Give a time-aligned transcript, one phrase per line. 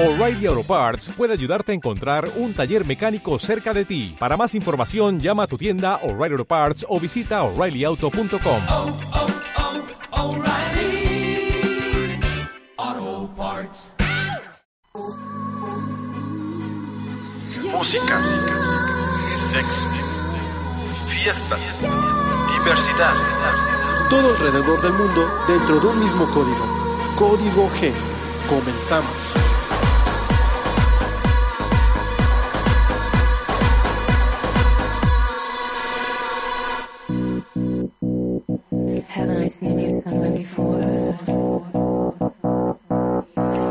[0.00, 4.14] O'Reilly Auto Parts puede ayudarte a encontrar un taller mecánico cerca de ti.
[4.16, 8.62] Para más información, llama a tu tienda O'Reilly Auto Parts o visita oreillyauto.com.
[8.68, 8.96] oh,
[10.12, 11.50] oh, O'Reilly
[12.76, 13.92] Auto Parts.
[17.72, 18.22] Música,
[19.50, 19.90] sexo,
[21.08, 21.88] fiestas,
[22.56, 23.16] diversidad.
[24.08, 26.64] Todo alrededor del mundo dentro de un mismo código.
[27.16, 27.92] Código G.
[28.48, 29.67] Comenzamos.
[40.38, 42.14] You somewhere before?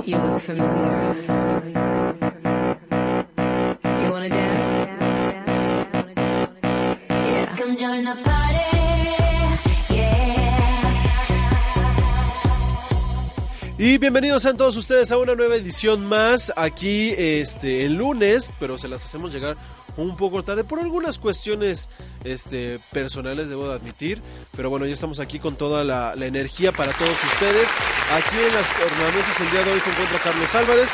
[0.05, 1.16] You look familiar.
[4.02, 4.90] You wanna dance?
[7.09, 7.55] Yeah.
[7.57, 8.66] Come join the party.
[9.95, 10.17] Yeah.
[13.77, 18.77] Y bienvenidos sean todos ustedes a una nueva edición más aquí este el lunes, pero
[18.77, 19.55] se las hacemos llegar
[19.98, 21.90] un poco tarde por algunas cuestiones
[22.23, 24.21] este, personales, debo de admitir.
[24.55, 27.67] Pero bueno, ya estamos aquí con toda la, energía para todos ustedes.
[28.13, 30.89] Aquí en las tornamesas el día de hoy se encuentra Carlos Álvarez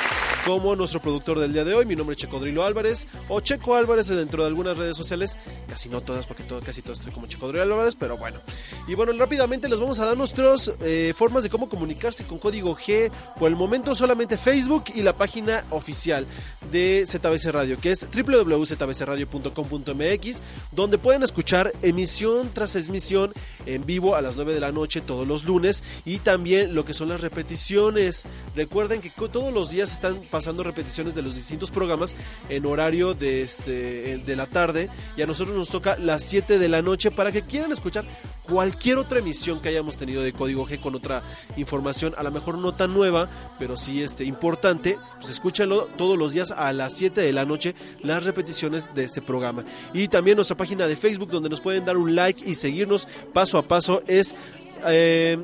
[0.45, 1.85] como nuestro productor del día de hoy.
[1.85, 5.37] Mi nombre es Checodrilo Álvarez o Checo Álvarez dentro de algunas redes sociales.
[5.67, 8.39] Casi no todas porque todo, casi todo estoy como Checodrilo Álvarez, pero bueno.
[8.87, 12.75] Y bueno, rápidamente les vamos a dar nuestras eh, formas de cómo comunicarse con código
[12.75, 13.09] G.
[13.39, 16.27] Por el momento solamente Facebook y la página oficial
[16.71, 20.41] de ZBC Radio, que es www.zbcradio.com.mx,
[20.71, 23.31] donde pueden escuchar emisión tras emisión
[23.65, 26.93] en vivo a las 9 de la noche todos los lunes y también lo que
[26.93, 28.25] son las repeticiones.
[28.55, 32.15] Recuerden que todos los días están pasando repeticiones de los distintos programas
[32.49, 36.69] en horario de, este, de la tarde y a nosotros nos toca las 7 de
[36.69, 38.03] la noche para que quieran escuchar
[38.41, 41.21] cualquier otra emisión que hayamos tenido de Código G con otra
[41.55, 46.31] información, a lo mejor no tan nueva, pero sí este, importante, pues escúchenlo todos los
[46.31, 49.63] días a las 7 de la noche, las repeticiones de este programa.
[49.93, 53.59] Y también nuestra página de Facebook donde nos pueden dar un like y seguirnos paso
[53.59, 54.33] a paso es...
[54.87, 55.37] eh,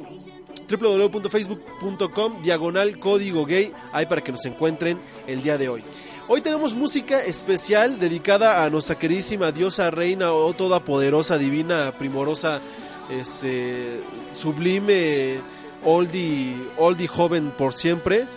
[0.69, 5.84] www.facebook.com diagonal código gay ahí para que nos encuentren el día de hoy.
[6.28, 12.62] Hoy tenemos música especial dedicada a nuestra queridísima diosa reina o todopoderosa divina primorosa
[13.09, 14.00] este
[14.31, 15.40] sublime
[15.84, 18.28] oldie oldie joven por siempre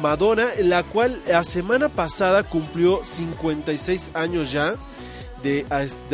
[0.00, 4.74] Madonna la cual la semana pasada cumplió 56 años ya
[5.42, 5.66] de,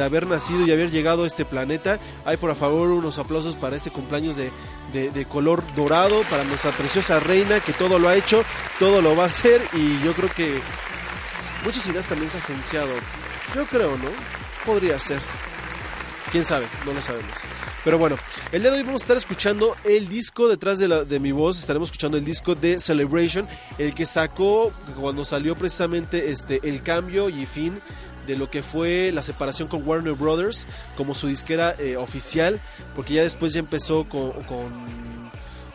[0.02, 1.98] haber nacido y haber llegado a este planeta.
[2.24, 4.50] Hay por favor unos aplausos para este cumpleaños de,
[4.92, 8.44] de, de, color dorado, para nuestra preciosa reina que todo lo ha hecho,
[8.78, 10.60] todo lo va a hacer y yo creo que
[11.64, 12.90] muchas ideas también se ha agenciado.
[13.54, 14.10] Yo creo, ¿no?
[14.64, 15.20] Podría ser.
[16.30, 16.66] ¿Quién sabe?
[16.84, 17.32] No lo sabemos.
[17.84, 18.16] Pero bueno,
[18.50, 21.30] el día de hoy vamos a estar escuchando el disco detrás de, la, de mi
[21.30, 21.58] voz.
[21.58, 23.46] Estaremos escuchando el disco de Celebration,
[23.78, 27.80] el que sacó cuando salió precisamente este, el cambio y fin
[28.26, 30.66] de lo que fue la separación con Warner Brothers
[30.96, 32.60] como su disquera eh, oficial,
[32.94, 34.32] porque ya después ya empezó con,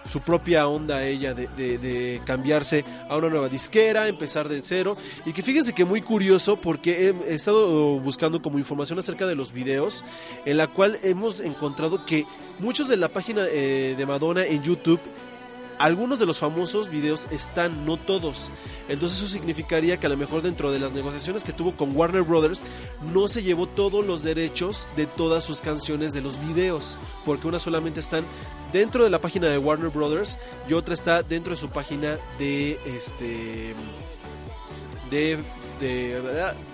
[0.03, 4.97] su propia onda ella de, cambiarse a una nueva disquera, empezar de cero.
[5.25, 9.35] Y que fíjense que muy curioso porque he, he estado buscando como información acerca de
[9.35, 10.03] los videos,
[10.45, 12.25] en la cual hemos encontrado que
[12.59, 14.99] muchos de la página eh, de Madonna en YouTube
[15.81, 18.51] algunos de los famosos videos están, no todos.
[18.87, 22.21] Entonces eso significaría que a lo mejor dentro de las negociaciones que tuvo con Warner
[22.21, 22.63] Brothers
[23.11, 27.57] no se llevó todos los derechos de todas sus canciones de los videos, porque una
[27.57, 28.23] solamente están
[28.71, 30.37] dentro de la página de Warner Brothers
[30.69, 33.73] y otra está dentro de su página de este
[35.09, 35.39] de
[35.79, 36.21] de,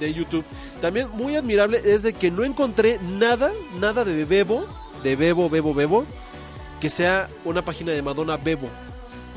[0.02, 0.44] de YouTube.
[0.82, 4.68] También muy admirable es de que no encontré nada, nada de Bebo,
[5.02, 6.06] de Bebo, Bebo, Bebo,
[6.82, 8.70] que sea una página de Madonna Bebo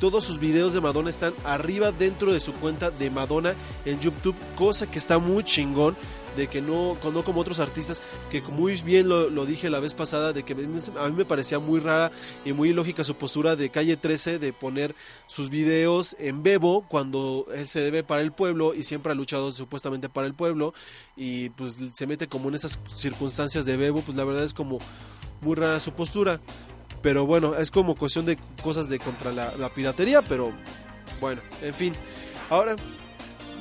[0.01, 4.35] todos sus videos de Madonna están arriba dentro de su cuenta de Madonna en YouTube,
[4.57, 5.95] cosa que está muy chingón
[6.37, 8.01] de que no, no como otros artistas,
[8.31, 10.67] que muy bien lo, lo, dije la vez pasada, de que a mí
[11.17, 12.11] me parecía muy rara
[12.45, 14.95] y muy ilógica su postura de Calle 13 de poner
[15.27, 19.53] sus videos en Bebo cuando él se debe para el pueblo y siempre ha luchado
[19.53, 20.73] supuestamente para el pueblo
[21.17, 24.79] y pues se mete como en esas circunstancias de Bebo, pues la verdad es como
[25.41, 26.41] muy rara su postura.
[27.03, 30.53] Pero bueno, es como cuestión de cosas de contra la, piratería, pero
[31.21, 31.95] bueno, en fin.
[32.51, 32.77] Ahora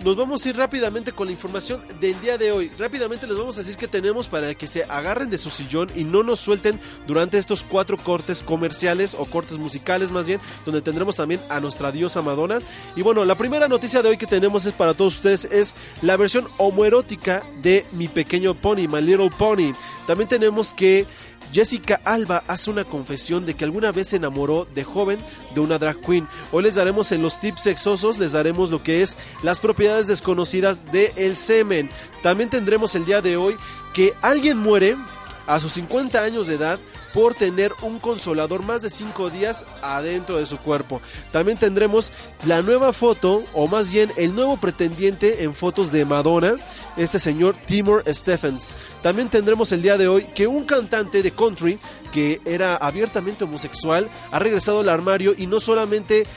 [0.03, 2.71] nos vamos a ir rápidamente con la información del día de hoy.
[2.77, 6.05] Rápidamente les vamos a decir que tenemos para que se agarren de su sillón y
[6.05, 11.17] no nos suelten durante estos cuatro cortes comerciales o cortes musicales más bien, donde tendremos
[11.17, 12.59] también a nuestra diosa Madonna.
[12.95, 16.15] Y bueno, la primera noticia de hoy que tenemos es para todos ustedes es la
[16.15, 19.73] versión homoerótica de Mi Pequeño Pony, My Little Pony.
[20.07, 21.05] También tenemos que
[21.51, 25.19] Jessica Alba hace una confesión de que alguna vez se enamoró de joven
[25.53, 26.27] de una drag queen.
[26.51, 30.91] Hoy les daremos en los tips sexosos, les daremos lo que es las propiedades desconocidas
[30.91, 31.89] del el semen.
[32.21, 33.55] También tendremos el día de hoy
[33.93, 34.95] que alguien muere
[35.49, 36.79] a sus 50 años de edad
[37.11, 41.01] por tener un consolador más de 5 días adentro de su cuerpo.
[41.31, 42.11] También tendremos
[42.45, 46.53] la nueva foto, o más bien el nuevo pretendiente en fotos de Madonna,
[46.97, 48.75] este señor Timor Stephens.
[49.01, 51.79] También tendremos el día de hoy que un cantante de country
[52.11, 56.27] que era abiertamente homosexual ha regresado al armario y no solamente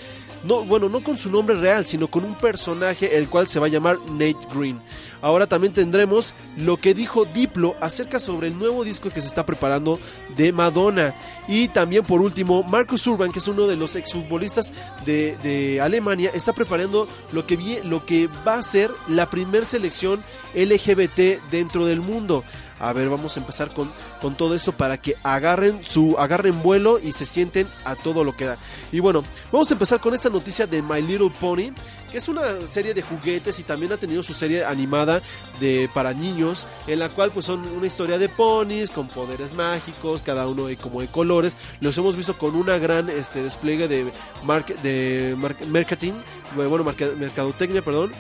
[0.45, 3.67] no, bueno, no con su nombre real, sino con un personaje el cual se va
[3.67, 4.81] a llamar Nate Green.
[5.21, 9.47] Ahora también tendremos lo que dijo Diplo acerca sobre el nuevo disco que se está
[9.47, 10.01] preparando
[10.37, 11.15] de Madonna.
[11.47, 14.73] Y también por último, Marcus Urban, que es uno de los exfutbolistas
[15.07, 20.25] de, de Alemania, está preparando lo que, lo que va a ser la primer selección
[20.55, 22.43] LGBT dentro del mundo.
[22.83, 23.91] A ver, vamos a empezar con,
[24.21, 28.37] con todo esto para que agarren su agarren vuelo y se sienten a todo lo
[28.37, 28.59] que da.
[28.91, 31.71] Y bueno, vamos a empezar con esta noticia de My Little Pony,
[32.11, 35.23] que es una serie de juguetes y también ha tenido su serie animada
[35.61, 40.21] de para niños, en la cual pues son una historia de ponis con poderes mágicos,
[40.21, 41.57] cada uno de, como de colores.
[41.81, 44.13] Los hemos visto con una gran este despliegue de
[44.45, 46.15] mark- de mar- marketing,
[46.57, 46.83] bueno,
[47.17, 48.11] mercadotecnia, perdón,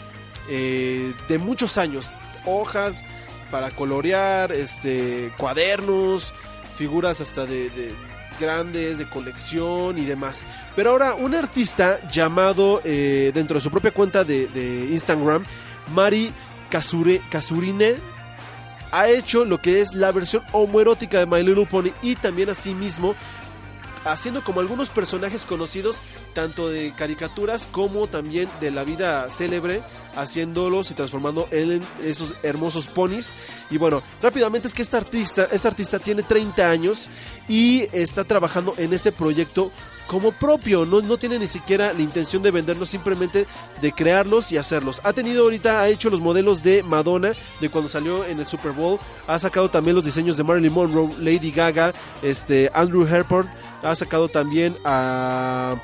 [0.48, 2.12] eh, de muchos años,
[2.46, 3.04] hojas
[3.52, 6.34] para colorear, este, cuadernos,
[6.74, 7.94] figuras hasta de, de
[8.40, 10.46] grandes, de colección y demás.
[10.74, 15.44] Pero ahora un artista llamado eh, dentro de su propia cuenta de, Instagram,
[15.94, 16.32] Mari
[16.70, 17.96] Kasurine,
[18.90, 23.14] ha hecho lo que es la versión homoerótica de My Little Pony y también asimismo
[24.04, 26.02] haciendo como algunos personajes conocidos
[26.34, 29.82] tanto de caricaturas como también de la vida célebre
[30.14, 33.32] haciéndolos y transformando en esos hermosos ponis.
[33.70, 37.10] Y bueno rápidamente es que esta artista esta artista tiene 30 años
[37.48, 39.70] y está trabajando en este proyecto
[40.06, 43.46] como propio, no, no tiene ni siquiera la intención de venderlos, simplemente
[43.80, 45.00] de crearlos y hacerlos.
[45.04, 48.72] Ha tenido ahorita, ha hecho los modelos de Madonna, de cuando salió en el Super
[48.72, 53.48] Bowl, ha sacado también los diseños de Marilyn Monroe, Lady Gaga, este Andrew Herport,
[53.82, 55.76] ha sacado también a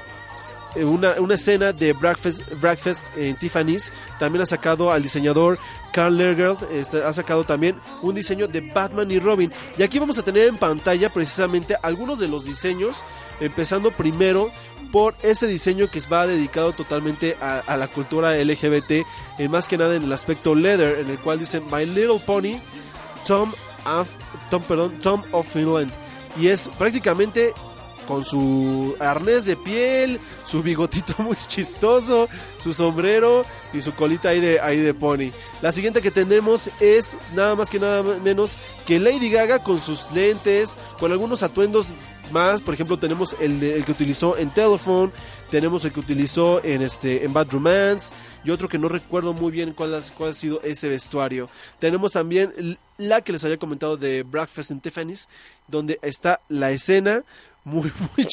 [0.77, 3.93] una, una escena de Breakfast, Breakfast en Tiffany's.
[4.19, 5.59] También ha sacado al diseñador
[5.93, 6.71] Carl Lagerfeld.
[6.73, 9.53] este, ha sacado también un diseño de Batman y Robin.
[9.77, 13.05] Y aquí vamos a tener en pantalla precisamente algunos de los diseños.
[13.41, 14.51] Empezando primero
[14.93, 18.91] por este diseño que va dedicado totalmente a, la cultura LGBT.
[19.39, 20.99] eh, más que nada en el aspecto leather.
[21.01, 22.59] En el cual dice My Little Pony
[23.27, 23.53] Tom
[23.85, 24.11] of,
[24.51, 25.93] Tom, perdón, Tom of Finland.
[26.39, 27.53] Y es prácticamente
[28.09, 32.27] con su arnés de piel, su bigotito muy chistoso,
[32.59, 33.45] su sombrero
[33.75, 35.31] y su colita ahí de, ahí de pony.
[35.61, 38.57] La siguiente que tenemos es nada más que nada menos
[38.87, 41.89] que Lady Gaga con sus lentes, con algunos atuendos
[42.33, 42.63] más.
[42.63, 45.13] Por ejemplo, tenemos el, que utilizó en Telephone,
[45.51, 48.11] tenemos el que utilizó en, este, en Bad Romance
[48.43, 51.51] y otro que no recuerdo muy bien cuál, ha sido ese vestuario.
[51.79, 55.29] Tenemos también la que les había comentado de Breakfast in Tiffany's,
[55.67, 57.23] donde está la escena
[57.65, 58.27] muy, muy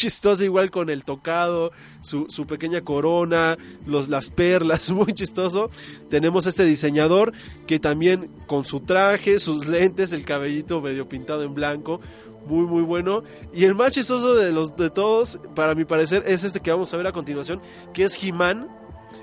[0.46, 5.70] igual con el tocado, su, su pequeña corona, los, las perlas, muy chistoso.
[6.10, 7.34] Tenemos este diseñador
[7.68, 12.00] que también con su traje, sus lentes, el cabellito medio pintado en blanco,
[12.48, 13.24] muy muy bueno.
[13.54, 16.94] Y el más chistoso de los de todos, para mi parecer, es este que vamos
[16.94, 17.62] a ver a continuación,
[17.94, 18.68] que es He-Man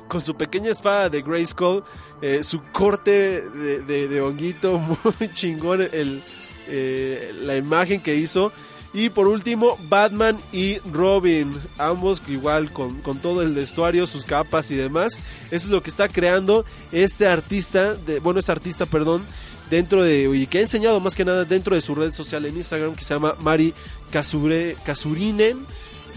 [0.08, 1.84] con su pequeña espada de Grayskull,
[2.20, 4.76] eh, su corte de, de- de honguito,
[5.19, 6.22] muy chingón el,
[6.69, 8.53] eh, la imagen que hizo.
[8.94, 14.70] Y por último, Batman y Robin, ambos igual con, con todo el vestuario, sus capas
[14.70, 15.15] y demás.
[15.46, 19.25] Eso es lo que está creando este artista, bueno, este artista, perdón,
[19.70, 22.56] dentro de, y que ha enseñado más que nada dentro de su red social en
[22.56, 23.72] Instagram, que se llama Mari
[24.11, 25.65] Kasure, Kasurinen.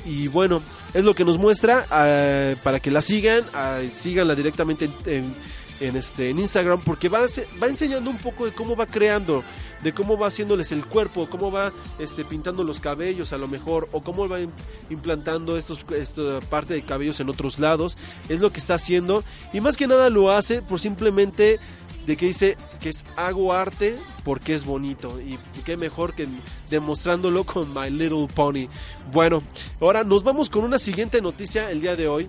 [0.06, 0.62] Y bueno,
[0.94, 5.34] es lo que nos muestra eh, para que la sigan, eh, síganla directamente en,
[5.80, 7.22] en- este, en Instagram, porque va,
[7.62, 9.44] va enseñando un poco de cómo va creando,
[9.84, 13.88] de cómo va haciéndoles el cuerpo, cómo va este, pintando los cabellos a lo mejor,
[13.92, 14.50] o cómo va im-
[14.90, 17.98] implantando estos, esta parte de cabellos en otros lados.
[18.30, 21.60] Es lo que está haciendo, y más que nada lo hace por simplemente
[22.06, 26.28] de que dice que es hago arte porque es bonito y qué mejor que
[26.70, 28.68] demostrándolo con My Little Pony.
[29.12, 29.42] Bueno,
[29.82, 32.28] ahora nos vamos con una siguiente noticia el día de hoy.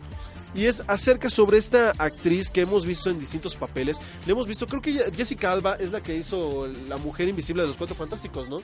[0.56, 4.00] Y es acerca sobre esta actriz que hemos visto en distintos papeles.
[4.24, 7.68] Le hemos visto, creo que Jessica Alba es la que hizo La Mujer Invisible de
[7.68, 8.56] los Cuatro Fantásticos, ¿no?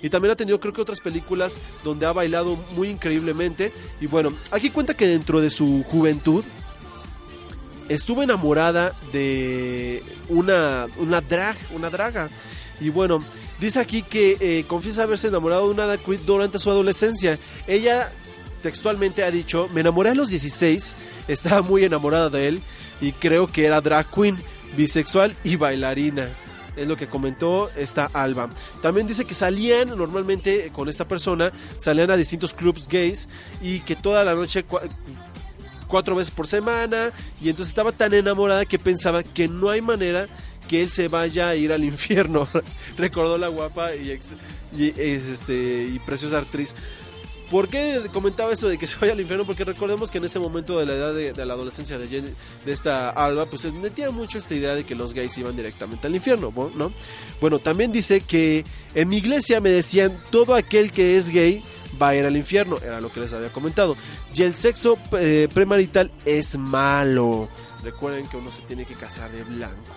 [0.00, 3.72] Y también ha tenido, creo que otras películas donde ha bailado muy increíblemente.
[4.00, 6.44] Y bueno, aquí cuenta que dentro de su juventud,
[7.88, 12.30] estuvo enamorada de una, una drag, una draga.
[12.80, 13.22] Y bueno,
[13.60, 17.38] Dice aquí que eh, confiesa haberse enamorado de una drag durante su adolescencia.
[17.66, 18.10] Ella
[18.62, 20.96] textualmente ha dicho, me enamoré a los 16,
[21.28, 22.62] estaba muy enamorada de él
[23.00, 24.38] y creo que era drag queen,
[24.76, 26.28] bisexual y bailarina.
[26.76, 28.48] Es lo que comentó esta Alba.
[28.80, 33.28] También dice que salían normalmente con esta persona, salían a distintos clubs gays
[33.60, 34.88] y que toda la noche cua-
[35.88, 40.28] cuatro veces por semana y entonces estaba tan enamorada que pensaba que no hay manera
[40.68, 42.46] que él se vaya a ir al infierno.
[42.96, 44.30] Recordó la guapa y, ex-
[44.78, 46.76] y, es, este, y preciosa actriz.
[47.50, 49.44] ¿Por qué comentaba eso de que se vaya al infierno?
[49.44, 52.34] Porque recordemos que en ese momento de la edad de, la adolescencia de,
[52.66, 56.14] esta Alba, pues se metía mucho esta idea de que los gays iban directamente al
[56.14, 56.70] infierno, ¿no?
[56.74, 56.92] ¿no?
[57.40, 58.64] Bueno, también dice que
[58.94, 61.62] en mi iglesia me decían todo aquel que es gay
[62.00, 63.96] va a ir al infierno, era lo que les había comentado.
[64.34, 67.48] Y el sexo eh, premarital es malo.
[67.82, 69.92] Recuerden que uno se tiene que casar de blanco.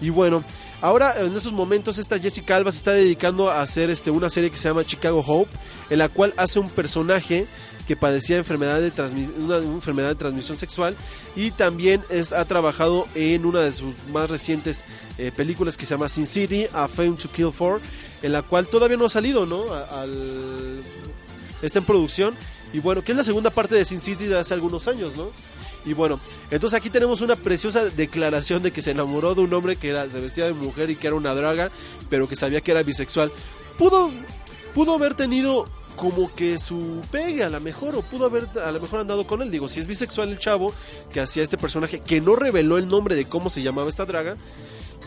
[0.00, 0.44] Y bueno,
[0.80, 4.50] ahora en estos momentos esta Jessica Alba se está dedicando a hacer este, una serie
[4.50, 5.50] que se llama Chicago Hope,
[5.90, 7.46] en la cual hace un personaje
[7.86, 8.92] que padecía enfermedad de
[9.38, 10.94] una, enfermedad de transmisión sexual
[11.34, 14.84] y también es- ha trabajado en una de sus más recientes
[15.18, 17.80] eh, películas que se llama Sin City, A Fame to Kill For,
[18.22, 19.64] en la cual todavía no ha salido, ¿no?
[19.74, 20.80] Al-
[21.62, 22.34] está en producción
[22.72, 25.30] y bueno, que es la segunda parte de Sin City de hace algunos años, ¿no?
[25.84, 26.20] Y bueno,
[26.50, 30.08] entonces aquí tenemos una preciosa declaración de que se enamoró de un hombre que era,
[30.08, 31.70] se vestía de mujer y que era una draga,
[32.08, 33.32] pero que sabía que era bisexual.
[33.78, 34.10] Pudo,
[34.74, 38.80] pudo haber tenido como que su pegue a lo mejor, o pudo haber a lo
[38.80, 39.50] mejor andado con él.
[39.50, 40.72] Digo, si es bisexual el chavo
[41.12, 44.36] que hacía este personaje, que no reveló el nombre de cómo se llamaba esta draga,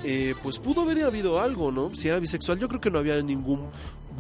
[0.04, 1.96] eh, pues pudo haber habido algo, ¿no?
[1.96, 3.70] Si era bisexual, yo creo que no había ningún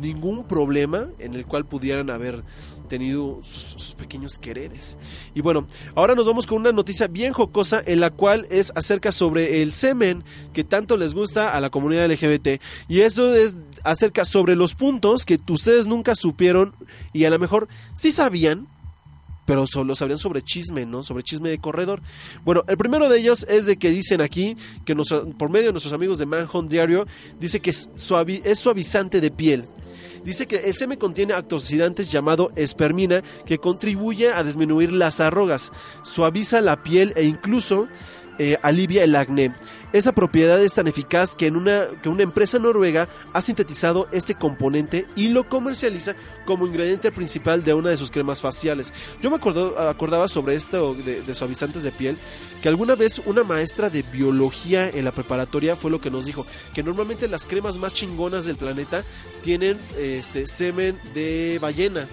[0.01, 2.43] ningún problema en el cual pudieran haber
[2.87, 4.97] tenido sus, pequeños quereres.
[5.33, 9.11] Y bueno, ahora nos vamos con una noticia bien jocosa en la cual es acerca
[9.11, 10.23] sobre el semen
[10.53, 12.61] que tanto les gusta a la comunidad LGBT.
[12.87, 16.75] Y esto es acerca sobre los puntos que ustedes nunca supieron
[17.13, 18.67] y a lo mejor sí sabían,
[19.45, 21.03] pero solo sabrían sobre chisme, ¿no?
[21.03, 22.01] Sobre chisme de corredor.
[22.45, 25.93] Bueno, el primero de ellos es de que dicen aquí, que por medio de nuestros
[25.93, 27.05] amigos de Manhunt Diario,
[27.39, 29.65] dice que es suavizante de piel.
[30.23, 35.71] Dice que el semen contiene antioxidantes llamado espermina que contribuye a disminuir las arrugas,
[36.03, 37.87] suaviza la piel e incluso
[38.39, 39.53] eh, alivia el acné.
[39.91, 44.33] Esa propiedad es tan eficaz que, en una, que una empresa noruega ha sintetizado este
[44.33, 48.91] componente y lo comercializa como ingrediente principal de una de sus cremas faciales.
[49.21, 52.17] Yo me acordaba sobre esto de, de suavizantes de piel,
[52.61, 56.45] que alguna vez una maestra de biología en la preparatoria fue lo que nos dijo,
[56.73, 59.03] que normalmente las cremas más chingonas del planeta
[59.41, 62.07] tienen este semen de ballena.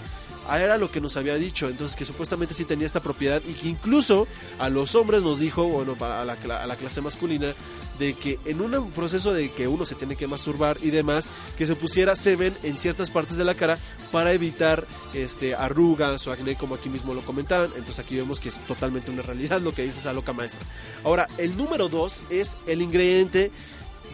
[0.52, 3.52] Ah, Era lo que nos había dicho, entonces que supuestamente sí tenía esta propiedad y
[3.52, 4.26] que incluso
[4.58, 7.54] a los hombres nos dijo, bueno, a la clase masculina,
[8.00, 11.66] de que en un proceso de que uno se tiene que masturbar y demás, que
[11.66, 13.78] se pusiera semen en ciertas partes de la cara
[14.10, 17.70] para evitar este arrugas o acné, como aquí mismo lo comentaban.
[17.76, 20.66] Entonces aquí vemos que es totalmente una realidad lo que dice esa loca maestra.
[21.04, 23.52] Ahora, el número dos es el ingrediente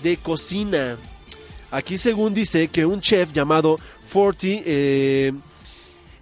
[0.02, 0.98] de cocina.
[1.70, 5.32] Aquí según dice que un chef llamado Forty eh,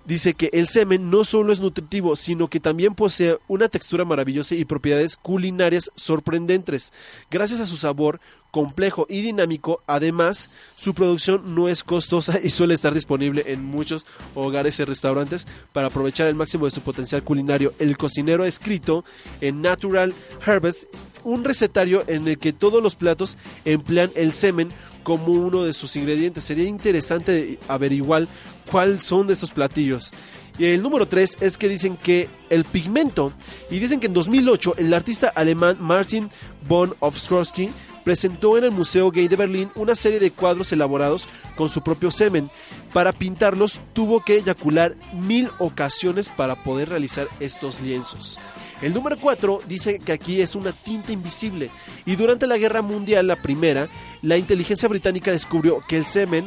[0.05, 4.55] dice que el semen no solo es nutritivo, sino que también posee una textura maravillosa
[4.55, 6.93] y propiedades culinarias sorprendentes.
[7.31, 8.21] Gracias a su sabor
[8.51, 14.07] complejo y dinámico, además, su producción no es costosa y suele estar disponible en muchos
[14.35, 17.75] hogares y restaurantes para aprovechar el máximo de su potencial culinario.
[17.79, 19.05] El cocinero ha escrito
[19.41, 20.15] en Natural
[20.47, 20.85] Harvest
[21.25, 24.71] un recetario en el que todos los platos emplean el semen
[25.05, 26.43] como uno de sus ingredientes.
[26.43, 28.27] Sería interesante averiguar
[28.71, 30.13] cuáles son de estos platillos.
[30.59, 33.33] Y el número 3 es que dicen que el pigmento,
[33.71, 36.29] y dicen que en 2008 el artista alemán Martin
[36.69, 37.71] von Ostrowski
[38.05, 42.11] presentó en el Museo Gay de Berlín una serie de cuadros elaborados con su propio
[42.11, 42.51] semen.
[42.93, 48.39] Para pintarlos tuvo que eyacular mil ocasiones para poder realizar estos lienzos.
[48.83, 51.71] El número 4 dice que aquí es una tinta invisible
[52.05, 53.89] y durante la Guerra Mundial, la primera,
[54.25, 56.47] la inteligencia británica descubrió que el semen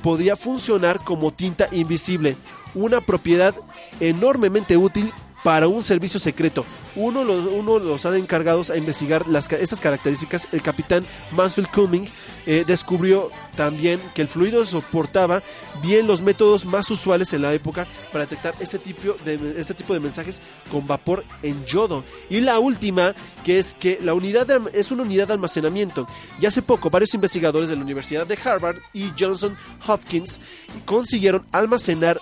[0.00, 2.36] podía funcionar como tinta invisible,
[2.72, 3.54] una propiedad
[3.98, 5.12] enormemente útil
[5.42, 6.64] para un servicio secreto.
[6.96, 12.08] Uno, los, uno los ha encargados a investigar las, estas características, el capitán Mansfield Cumming,
[12.46, 15.42] eh, descubrió también que el fluido soportaba
[15.82, 19.94] bien los métodos más usuales en la época para detectar este tipo de, este tipo
[19.94, 22.04] de mensajes con vapor en yodo.
[22.28, 26.06] Y la última, que es que la unidad de es una unidad de almacenamiento.
[26.40, 29.56] Y hace poco varios investigadores de la Universidad de Harvard y Johnson
[29.86, 30.40] Hopkins
[30.84, 32.20] consiguieron almacenar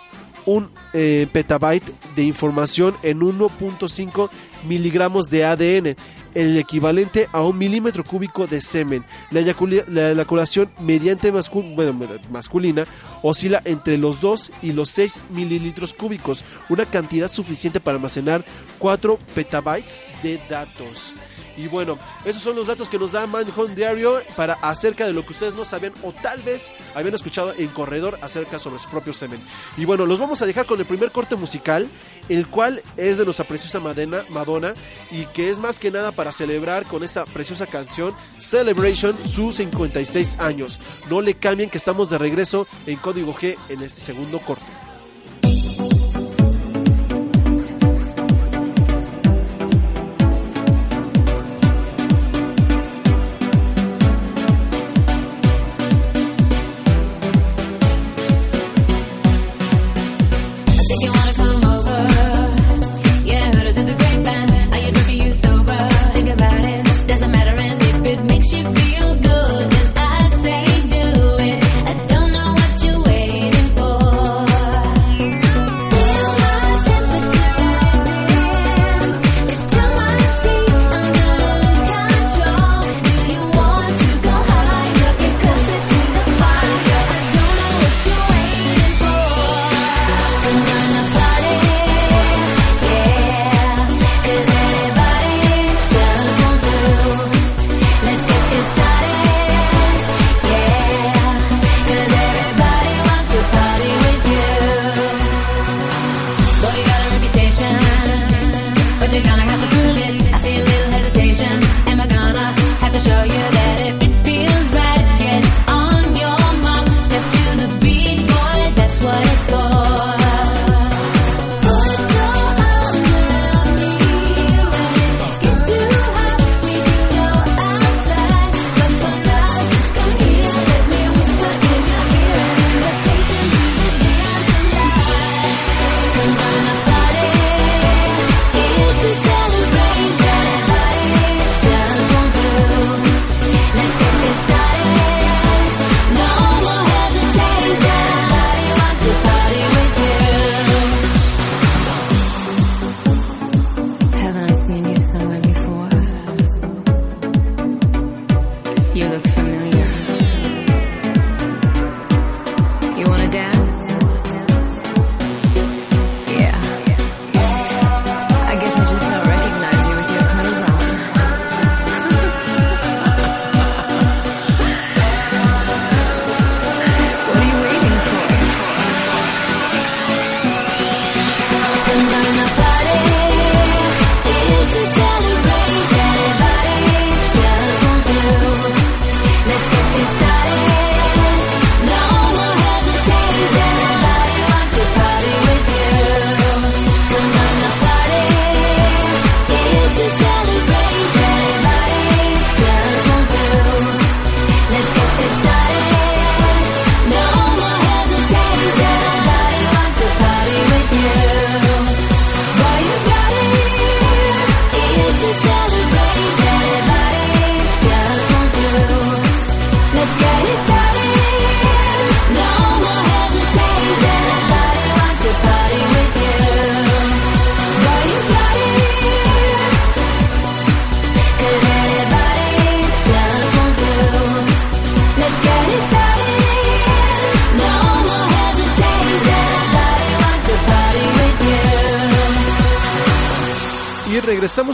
[0.48, 1.84] un eh, petabyte
[2.16, 4.30] de información en 1.5
[4.66, 5.96] miligramos de ADN.
[6.34, 9.02] el equivalente a un milímetro cúbico de semen.
[9.30, 11.98] La, eyacula- la eyaculación mediante mascu- bueno,
[12.30, 12.86] masculina
[13.22, 18.44] oscila entre los 2 y los 6 mililitros cúbicos, una cantidad suficiente para almacenar
[18.78, 21.14] 4 petabytes de datos.
[21.58, 25.24] Y bueno, esos son los datos que nos da Manhunt Diario para acerca de lo
[25.24, 29.12] que ustedes no sabían o tal vez habían escuchado en corredor acerca sobre su propio
[29.12, 29.40] semen.
[29.76, 31.88] Y bueno, los vamos a dejar con el primer corte musical,
[32.28, 34.72] el cual es de nuestra preciosa Madonna, Madonna
[35.10, 40.38] y que es más que nada para celebrar con esta preciosa canción Celebration sus 56
[40.38, 40.78] años.
[41.10, 44.87] No le cambien que estamos de regreso en Código G en este segundo corte.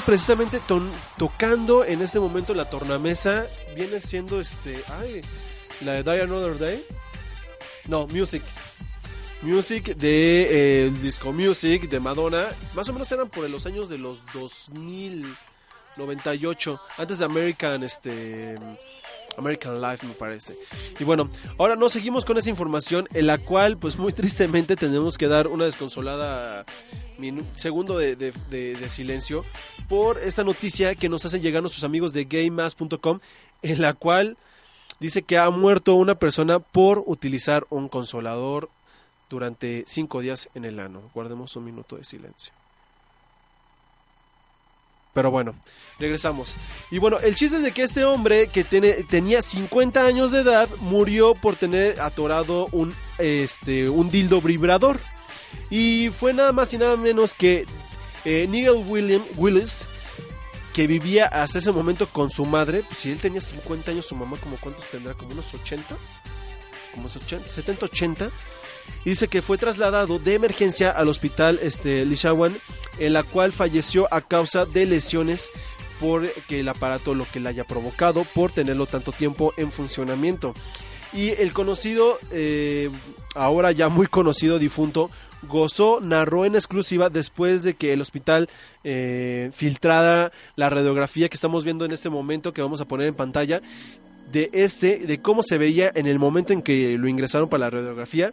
[0.05, 0.61] Precisamente
[1.17, 3.47] tocando en este momento la tornamesa.
[3.75, 4.83] Viene siendo este.
[4.89, 5.23] Ay,
[5.81, 6.85] la de Die Another Day.
[7.87, 8.43] No, Music.
[9.43, 12.49] Music de eh, Disco Music de Madonna.
[12.75, 15.35] Más o menos eran por los años de los 2000,
[15.97, 16.81] 98.
[16.97, 18.57] Antes de American, este.
[19.37, 20.57] American Life me parece.
[20.99, 25.19] Y bueno, ahora nos seguimos con esa información en la cual pues muy tristemente tenemos
[25.19, 26.65] que dar una desconsolada
[27.55, 29.45] segundo de- de silencio
[29.89, 33.21] por esta noticia que nos hacen llegar nuestros amigos de GameMass.com
[33.63, 34.37] en la cual
[35.01, 38.69] dice que ha muerto una persona por utilizar un consolador
[39.31, 41.03] durante cinco días en el ano.
[41.15, 42.53] Guardemos un minuto de silencio.
[45.15, 45.55] Pero bueno,
[45.99, 46.57] regresamos.
[46.91, 50.41] Y bueno, el chiste es de que este hombre que tiene, tenía 50 años de
[50.41, 54.99] edad murió por tener atorado un, este, un dildo vibrador.
[55.71, 57.65] Y fue nada más y nada menos que
[58.25, 59.87] eh, Nigel William Willis,
[60.73, 62.83] que vivía hasta ese momento con su madre.
[62.91, 65.15] Si él tenía 50 años, su mamá, como cuántos tendrá?
[65.15, 65.97] Como unos 80,
[66.91, 68.31] como unos 80, 70, 80.
[69.05, 72.55] Y dice que fue trasladado de emergencia al hospital este, Lishawan,
[72.99, 75.51] en la cual falleció a causa de lesiones
[76.01, 80.55] por que el aparato lo que le haya provocado por tenerlo tanto tiempo en funcionamiento.
[81.13, 82.91] Y el conocido, eh,
[83.35, 85.11] ahora ya muy conocido difunto,
[85.49, 88.49] gozó, narró en exclusiva después de que el hospital
[88.83, 93.15] eh, filtrara la radiografía que estamos viendo en este momento, que vamos a poner en
[93.15, 93.61] pantalla,
[94.33, 97.71] de este, de cómo se veía en el momento en que lo ingresaron para la
[97.71, 98.33] radiografía.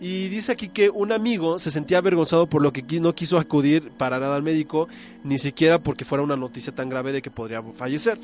[0.00, 3.90] Y dice aquí que un amigo se sentía avergonzado por lo que no quiso acudir
[3.90, 4.88] para nada al médico,
[5.24, 8.16] ni siquiera porque fuera una noticia tan grave de que podría fallecer.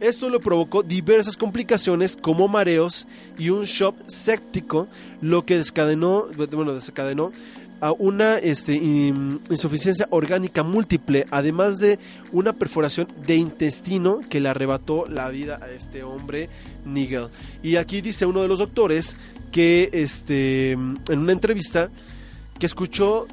[0.00, 3.06] Esto le provocó diversas complicaciones como mareos
[3.38, 4.88] y un shock séptico,
[5.20, 7.32] lo que desencadenó, bueno, desencadenó
[7.80, 11.98] a una este, in- insuficiencia orgánica múltiple, además de
[12.32, 16.48] una perforación de intestino que le arrebató la vida a este hombre,
[16.84, 17.28] Nigel.
[17.62, 19.16] Y aquí dice uno de los doctores
[19.52, 21.88] que este, en una entrevista
[22.58, 23.26] que escuchó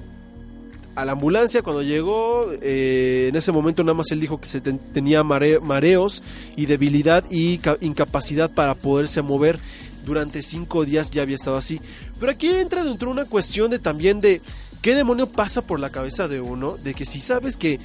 [0.95, 2.47] a la ambulancia cuando llegó.
[2.61, 6.23] eh, en ese momento nada más él dijo que se ten- tenía mare- mareos
[6.55, 9.59] y debilidad y ca- incapacidad para poderse mover.
[10.07, 11.81] Durante cinco días ya había estado así.
[12.17, 14.41] Pero aquí entra dentro una cuestión de también de
[14.81, 16.77] qué demonio pasa por la cabeza de uno.
[16.77, 17.77] De que si sabes que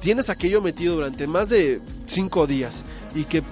[0.00, 3.42] tienes aquello metido durante más de cinco días y que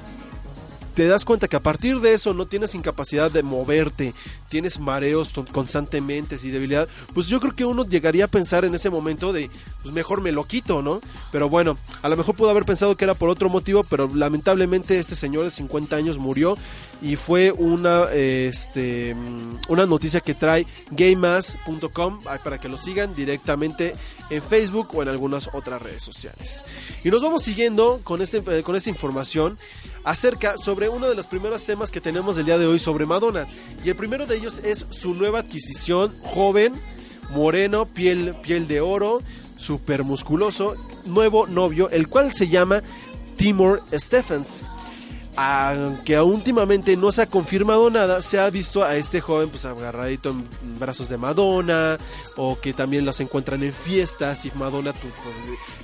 [0.94, 4.14] te das cuenta que a partir de eso no tienes incapacidad de moverte,
[4.48, 8.90] tienes mareos constantemente y debilidad, pues yo creo que uno llegaría a pensar en ese
[8.90, 9.50] momento de,
[9.83, 11.00] pues mejor me lo quito, ¿no?
[11.33, 14.98] Pero bueno, a lo mejor pudo haber pensado que era por otro motivo, pero lamentablemente
[14.98, 16.57] este señor de 50 años murió
[17.02, 23.14] y fue una, este, mm, una noticia que trae gamemass.com ah, para que lo sigan
[23.14, 23.94] directamente
[24.30, 26.64] en Facebook o en algunas otras redes sociales.
[27.02, 29.59] Y nos vamos siguiendo con, este, eh, con esta información
[30.04, 33.46] acerca sobre uno de los primeros temas que tenemos del día de hoy sobre Madonna.
[33.85, 36.73] Y el primero de ellos es su nueva adquisición, joven,
[37.31, 39.23] moreno, piel, piel de oro,
[39.57, 42.83] super musculoso, nuevo novio, el cual se llama
[43.37, 44.62] Timor Stephens.
[45.37, 50.31] Aunque últimamente no se ha confirmado nada, se ha visto a este joven pues agarradito
[50.31, 51.99] en brazos de Madonna
[52.37, 55.12] o que también las encuentran en fiestas y Madonna, pues,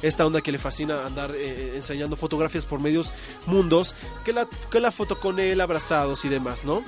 [0.03, 3.13] esta onda que le fascina andar eh, enseñando fotografías por medios
[3.47, 6.85] mundos, que la, que la foto con él abrazados y demás, ¿no?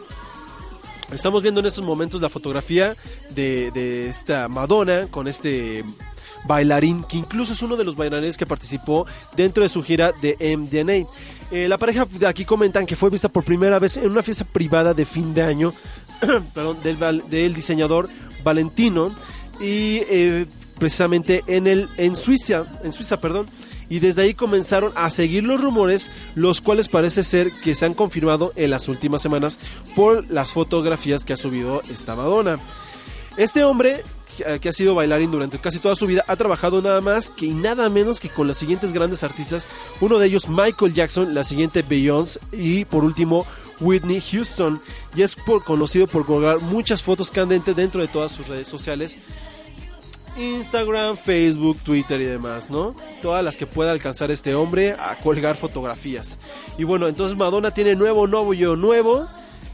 [1.13, 2.97] Estamos viendo en estos momentos la fotografía
[3.35, 5.85] de, de esta Madonna con este
[6.45, 10.37] bailarín, que incluso es uno de los bailarines que participó dentro de su gira de
[10.57, 11.09] MDNA.
[11.51, 14.45] Eh, la pareja de aquí comentan que fue vista por primera vez en una fiesta
[14.45, 15.73] privada de fin de año
[16.83, 18.09] del, del diseñador
[18.43, 19.15] Valentino
[19.61, 20.47] y eh,
[20.79, 23.47] precisamente en, el, en Suiza, en Suiza, perdón.
[23.93, 27.93] Y desde ahí comenzaron a seguir los rumores, los cuales parece ser que se han
[27.93, 29.59] confirmado en las últimas semanas
[29.95, 32.59] por las fotografías que ha subido esta Madonna.
[33.37, 34.03] Este hombre,
[34.35, 37.45] que- que ha sido bailarín durante casi toda su vida, ha trabajado nada más que
[37.45, 39.69] y nada menos que con los siguientes grandes artistas.
[40.01, 43.45] Uno de ellos, Michael Jackson, la siguiente Beyoncé y por último
[43.79, 44.81] Whitney Houston.
[45.15, 49.19] Y es por- conocido por colgar muchas fotos candentes dentro de todas sus redes sociales.
[50.37, 52.95] Instagram, Facebook, Twitter y demás, ¿no?
[53.21, 56.39] Todas las que pueda alcanzar este hombre a colgar fotografías.
[56.79, 59.27] Y bueno, entonces Madonna tiene nuevo novio nuevo,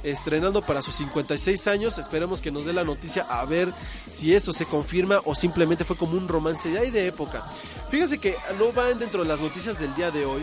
[0.03, 1.99] estrenando para sus 56 años.
[1.99, 3.69] Esperemos que nos dé la noticia a ver
[4.09, 7.45] si esto se confirma o simplemente fue como un romance de época.
[7.91, 10.43] Fíjense que no van dentro de las noticias del día de hoy,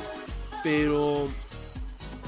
[0.64, 1.28] pero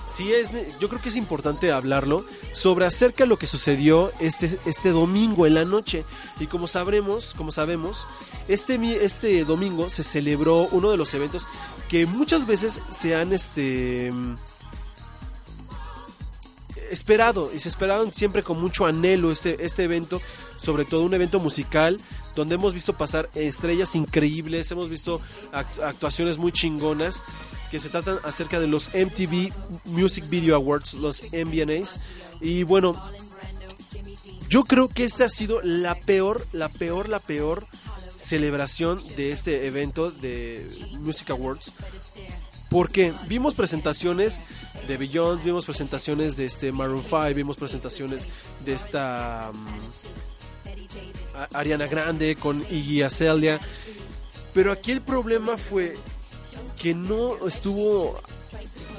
[0.08, 4.58] sí es, yo creo que es importante hablarlo sobre acerca de lo que sucedió este,
[4.66, 6.06] este domingo en la noche.
[6.40, 8.08] Y como sabremos, como sabemos,
[8.48, 11.48] este, este domingo se celebró uno de los eventos
[11.90, 14.12] que muchas veces se han este
[16.92, 20.22] esperado y se esperaban siempre con mucho anhelo este, este evento,
[20.58, 22.00] sobre todo un evento musical
[22.36, 25.20] donde hemos visto pasar estrellas increíbles, hemos visto
[25.54, 27.24] act- actuaciones muy chingonas
[27.72, 29.52] que se tratan acerca de los MTV
[29.86, 32.00] Music Video Awards, los MVNAs.
[32.40, 32.96] Y bueno,
[34.50, 37.66] yo creo que esta ha sido la peor, la peor, la peor
[38.16, 40.66] celebración de este evento de
[41.00, 41.74] Music Awards.
[42.70, 44.42] Porque vimos presentaciones
[44.88, 48.28] de Beyoncé, vimos presentaciones de este Maroon 5, vimos presentaciones
[48.66, 49.54] de esta a-
[51.54, 53.60] Ariana Grande con Iggy Azalea.
[54.54, 55.96] Pero aquí el problema fue
[56.82, 58.20] que no estuvo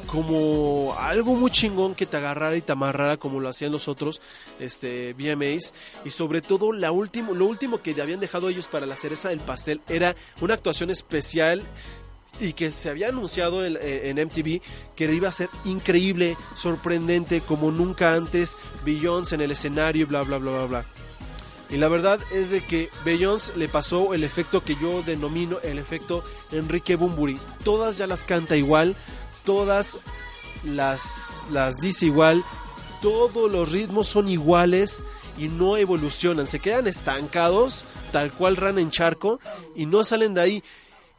[0.07, 4.23] como algo muy chingón que te agarrara y te amarrara como lo hacían los otros
[4.59, 5.75] este, VMAs
[6.05, 9.41] y sobre todo la último, lo último que habían dejado ellos para la cereza del
[9.41, 11.63] pastel era una actuación especial
[12.41, 14.61] y que se había anunciado en, en MTV
[14.95, 20.39] que iba a ser increíble, sorprendente, como nunca antes, Beyoncé en el escenario, bla, bla,
[20.39, 20.85] bla, bla, bla.
[21.71, 25.79] Y la verdad es de que Beyoncé le pasó el efecto que yo denomino el
[25.79, 27.39] efecto Enrique Bumburi.
[27.63, 28.97] Todas ya las canta igual,
[29.45, 29.99] todas
[30.65, 32.43] las, las dice igual,
[33.03, 35.03] todos los ritmos son iguales
[35.37, 39.39] y no evolucionan, se quedan estancados, tal cual ran en charco
[39.77, 40.63] y no salen de ahí.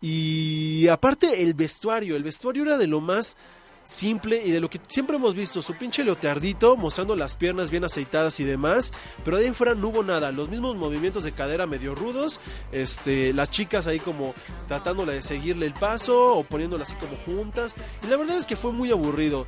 [0.01, 3.35] Y aparte el vestuario, el vestuario era de lo más
[3.83, 7.83] simple y de lo que siempre hemos visto, su pinche leotardito mostrando las piernas bien
[7.83, 8.93] aceitadas y demás,
[9.25, 12.39] pero ahí fuera no hubo nada, los mismos movimientos de cadera medio rudos,
[12.71, 14.35] este, las chicas ahí como
[14.67, 18.55] tratándole de seguirle el paso o poniéndolas así como juntas, y la verdad es que
[18.55, 19.47] fue muy aburrido.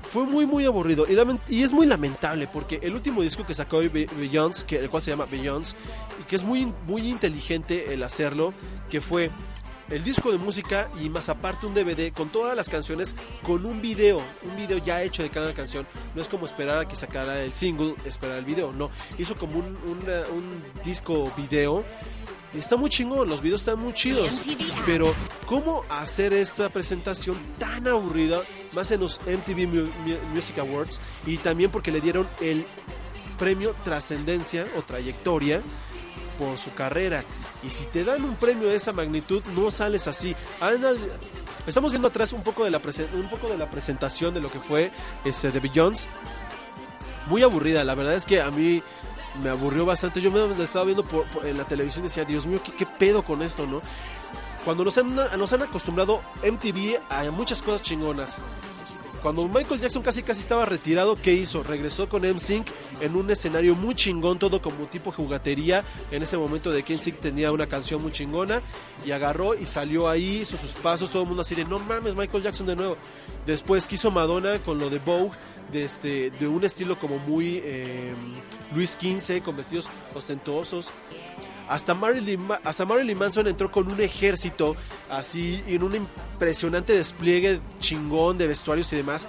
[0.00, 1.06] Fue muy muy aburrido.
[1.48, 5.02] Y, es muy lamentable porque el último disco que sacó Be- Beyoncé, que, el cual
[5.02, 5.74] se llama Beyoncé,
[6.20, 8.54] y que es muy, muy inteligente el hacerlo,
[8.90, 9.30] que fue
[9.90, 13.80] el disco de música y más aparte un DVD con todas las canciones con un
[13.80, 15.86] video, un video ya hecho de cada canción.
[16.14, 18.90] No es como esperar a que sacara el single, esperar el video, no.
[19.18, 21.84] Hizo como un, una- un disco video.
[22.54, 24.40] Y está muy chingón, los videos están muy chidos.
[24.86, 28.40] Pero, ¿cómo hacer esta presentación tan aburrida?
[28.74, 30.98] Más en los MTV Mu- Mu- Music Awards.
[31.26, 32.64] Y también porque le dieron el
[33.38, 35.60] premio Trascendencia o Trayectoria
[36.38, 37.24] por su carrera.
[37.62, 40.34] Y si te dan un premio de esa magnitud, no sales así.
[41.66, 42.80] Estamos viendo atrás un poco de la
[43.14, 44.90] un poco de la presentación de lo que fue
[45.24, 46.08] este de Beyoncé.
[47.26, 48.82] Muy aburrida, la verdad es que a mí
[49.42, 50.20] me aburrió bastante.
[50.22, 52.86] Yo me estaba viendo por, por- en la televisión y decía, Dios mío, ¿qué, qué
[52.86, 53.82] pedo con esto, no?
[54.64, 58.38] Cuando nos han, nos han acostumbrado MTV a muchas cosas chingonas.
[59.22, 61.62] Cuando Michael Jackson casi casi estaba retirado, ¿qué hizo?
[61.62, 62.66] Regresó con NSYNC
[63.00, 65.84] en un escenario muy chingón, todo como tipo jugatería.
[66.10, 68.62] En ese momento de que NSYNC tenía una canción muy chingona
[69.04, 72.14] y agarró y salió ahí, hizo sus pasos, todo el mundo así de no mames,
[72.14, 72.96] Michael Jackson de nuevo.
[73.44, 75.36] Después quiso Madonna con lo de Vogue,
[75.72, 78.14] de, este, de un estilo como muy eh,
[78.74, 80.92] Luis XV, con vestidos ostentosos.
[81.68, 84.74] Hasta Marilyn, Ma- hasta Marilyn Manson entró con un ejército
[85.10, 89.28] así en un impresionante despliegue chingón de vestuarios y demás.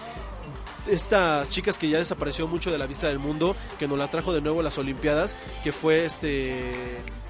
[0.90, 4.34] Estas chicas que ya desapareció mucho de la vista del mundo, que nos la trajo
[4.34, 6.74] de nuevo las Olimpiadas, que fue este.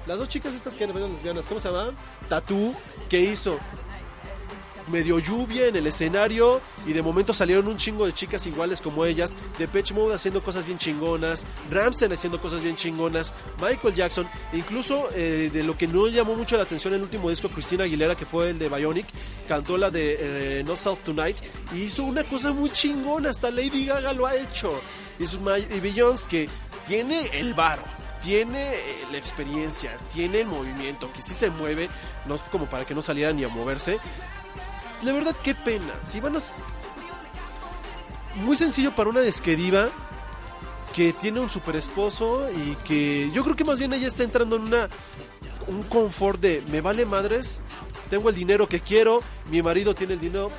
[0.06, 1.94] Las dos chicas estas que eran lesbianas, ¿cómo se llamaban?
[2.28, 2.74] Tatú,
[3.10, 3.58] que hizo
[4.90, 9.04] medio lluvia en el escenario y de momento salieron un chingo de chicas iguales como
[9.04, 15.08] ellas, Depeche Mode haciendo cosas bien chingonas, Ramstein haciendo cosas bien chingonas, Michael Jackson, incluso
[15.14, 18.26] eh, de lo que no llamó mucho la atención el último disco, Christina Aguilera, que
[18.26, 19.06] fue el de Bionic,
[19.48, 21.36] cantó la de eh, No Self Tonight
[21.72, 24.80] y hizo una cosa muy chingona, hasta Lady Gaga lo ha hecho.
[25.18, 26.48] Y, su, y que
[26.86, 27.82] tiene el varo,
[28.22, 31.88] tiene eh, la experiencia, tiene el movimiento, que sí se mueve,
[32.26, 33.98] no como para que no saliera ni a moverse.
[35.02, 35.92] La verdad, qué pena.
[36.02, 36.40] Si van a.
[38.36, 39.88] Muy sencillo para una desquediva
[40.94, 44.56] que tiene un super esposo y que yo creo que más bien ella está entrando
[44.56, 44.88] en una
[45.66, 47.60] un confort de me vale madres,
[48.08, 50.50] tengo el dinero que quiero, mi marido tiene el dinero.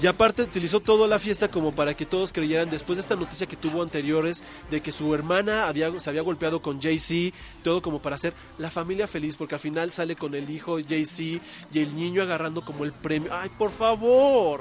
[0.00, 3.46] Y aparte utilizó toda la fiesta como para que todos creyeran después de esta noticia
[3.46, 8.16] que tuvo anteriores de que su hermana se había golpeado con Jay-Z, todo como para
[8.16, 12.22] hacer la familia feliz, porque al final sale con el hijo Jay-Z y el niño
[12.22, 13.32] agarrando como el premio.
[13.32, 14.60] ¡Ay, por favor!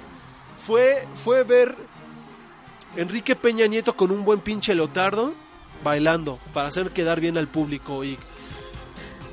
[0.57, 1.75] Fue, fue ver
[2.95, 5.33] Enrique Peña Nieto con un buen pinche leotardo
[5.83, 8.17] bailando para hacer quedar bien al público y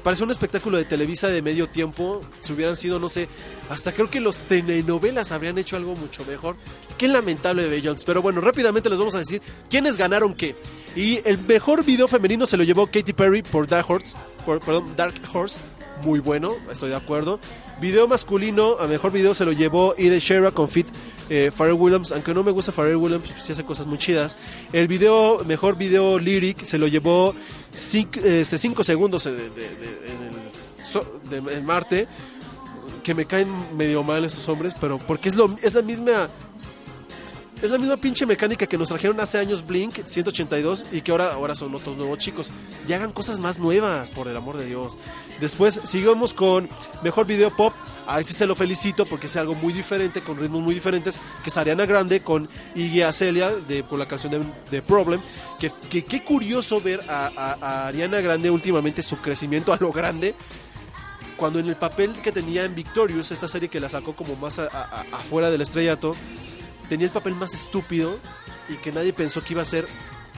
[0.03, 2.23] parece un espectáculo de Televisa de medio tiempo.
[2.41, 3.29] Si hubieran sido, no sé,
[3.69, 6.57] hasta creo que los telenovelas habrían hecho algo mucho mejor.
[6.99, 8.05] Qué lamentable de Beyoncé.
[8.07, 10.57] Pero bueno, rápidamente les vamos a decir quiénes ganaron qué.
[10.95, 14.17] Y el mejor video femenino se lo llevó Katy Perry por Dark Horse.
[14.45, 14.61] Por,
[14.97, 15.59] Dark Horse.
[16.03, 17.39] Muy bueno, estoy de acuerdo.
[17.83, 20.87] Video masculino, a mejor video se lo llevó Ide Sheeran con Fit
[21.29, 22.13] eh, Williams.
[22.13, 24.39] Aunque no me gusta Pharrell Williams, pues, sí hace cosas muy chidas.
[24.73, 27.35] El video, mejor video lyric, se lo llevó
[28.57, 32.07] 5 segundos de, de- de- en, el, Marte.
[33.03, 36.29] Que me caen medio mal esos hombres, pero porque es, lo, es la misma
[37.63, 41.33] es la misma pinche mecánica que nos trajeron hace años Blink 182 y que ahora,
[41.33, 42.53] ahora son otros nuevos chicos.
[42.89, 44.99] Ya hagan cosas más nuevas, por el amor de Dios.
[45.41, 46.69] Después sigamos con
[47.03, 47.73] Mejor Video Pop.
[48.05, 51.51] Ahí sí se lo felicito porque es algo muy diferente, con ritmos muy diferentes, que
[51.51, 55.21] es Ariana Grande con Iggy Azalea de, con la canción de, de Problem.
[55.61, 60.35] Que, que qué curioso ver a, Ariana Grande últimamente su crecimiento a lo grande
[61.37, 64.61] cuando en el papel que tenía en Victorious, esta serie que la sacó como más
[64.61, 66.15] afuera del estrellato,
[66.89, 68.19] tenía el papel más estúpido
[68.69, 69.87] y que nadie pensó que iba a ser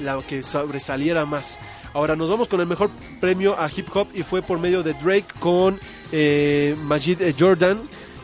[0.01, 1.59] la que sobresaliera más.
[1.93, 4.95] Ahora nos vamos con el mejor premio a hip hop y fue por medio de
[4.95, 5.79] Drake con
[6.11, 7.83] eh, Majid eh, Jordan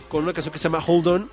[0.09, 1.31] con una canción que se llama Hold On.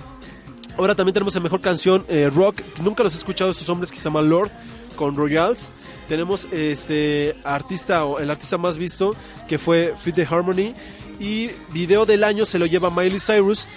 [0.78, 2.62] Ahora también tenemos la mejor canción eh, rock.
[2.82, 4.52] Nunca los he escuchado estos hombres que se llama Lord
[4.96, 5.72] con Royals.
[6.08, 9.16] Tenemos este artista o el artista más visto
[9.48, 10.76] que fue Fit the Harmony
[11.20, 13.68] y video del año se lo lleva Miley Cyrus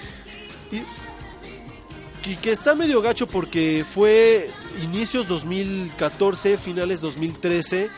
[2.21, 4.51] que está medio gacho porque fue
[4.83, 7.91] inicios 2014, finales 2013.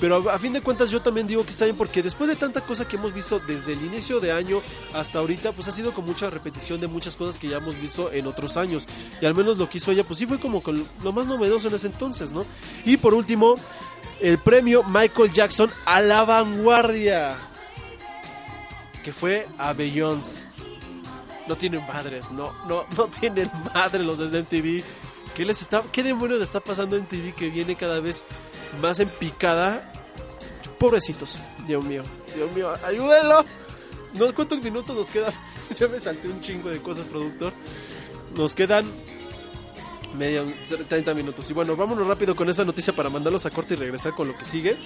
[0.00, 2.60] Pero a, fin de cuentas yo también digo que está bien porque después de tanta
[2.60, 4.60] cosa que hemos visto desde el inicio de año
[4.92, 8.12] hasta ahorita, pues ha sido con mucha repetición de muchas cosas que ya hemos visto
[8.12, 8.86] en otros años.
[9.20, 10.62] Y al menos lo que hizo ella, pues sí fue como
[11.02, 12.44] lo más novedoso en ese entonces, ¿no?
[12.84, 13.54] Y por último,
[14.20, 17.36] el premio Michael Jackson a la vanguardia.
[19.02, 19.74] Que fue a
[21.46, 24.84] no tienen madres, no, no, no tienen madre los de MTV.
[25.34, 28.24] ¿Qué les está, qué demonios está pasando en TV que viene cada vez
[28.80, 29.92] más en picada?
[30.78, 32.04] Pobrecitos, Dios mío,
[32.34, 33.44] Dios mío, ayúdenlo.
[34.14, 35.32] No, ¿Cuántos minutos nos quedan?
[35.78, 37.52] Ya me salté un chingo de cosas, productor.
[38.36, 38.84] Nos quedan
[40.14, 40.44] medio
[40.88, 41.48] 30 minutos.
[41.50, 44.36] Y bueno, vámonos rápido con esa noticia para mandarlos a corte y regresar con lo
[44.36, 44.76] que sigue.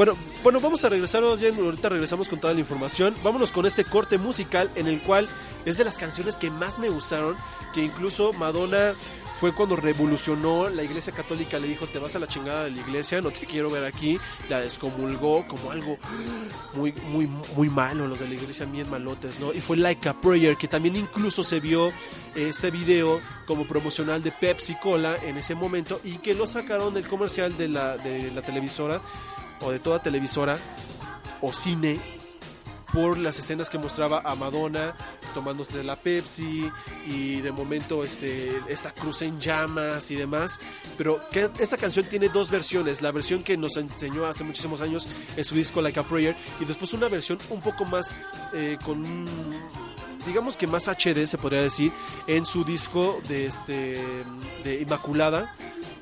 [0.00, 3.14] Bueno, bueno, vamos a regresar, ahorita regresamos con toda la información.
[3.22, 5.28] Vámonos con este corte musical en el cual
[5.66, 7.36] es de las canciones que más me gustaron,
[7.74, 8.94] que incluso Madonna
[9.40, 12.80] fue cuando revolucionó la iglesia católica, le dijo, te vas a la chingada de la
[12.80, 15.98] iglesia, no te quiero ver aquí, la descomulgó como algo
[16.74, 19.52] muy, muy, muy malo, los de la iglesia bien malotes, ¿no?
[19.52, 21.92] Y fue Like a Prayer, que también incluso se vio
[22.34, 27.06] este video como promocional de Pepsi Cola en ese momento y que lo sacaron del
[27.06, 29.00] comercial de la, de la televisora
[29.60, 30.58] o de toda televisora
[31.40, 32.00] o cine
[32.92, 34.94] por las escenas que mostraba a Madonna
[35.34, 36.70] tomándose la Pepsi
[37.06, 40.58] y de momento este, esta cruz en llamas y demás.
[40.98, 43.00] Pero que esta canción tiene dos versiones.
[43.02, 46.64] La versión que nos enseñó hace muchísimos años en su disco Like a Prayer y
[46.64, 48.16] después una versión un poco más
[48.52, 49.26] eh, con
[50.26, 51.92] digamos que más HD se podría decir
[52.26, 54.04] en su disco de este
[54.64, 55.54] de Inmaculada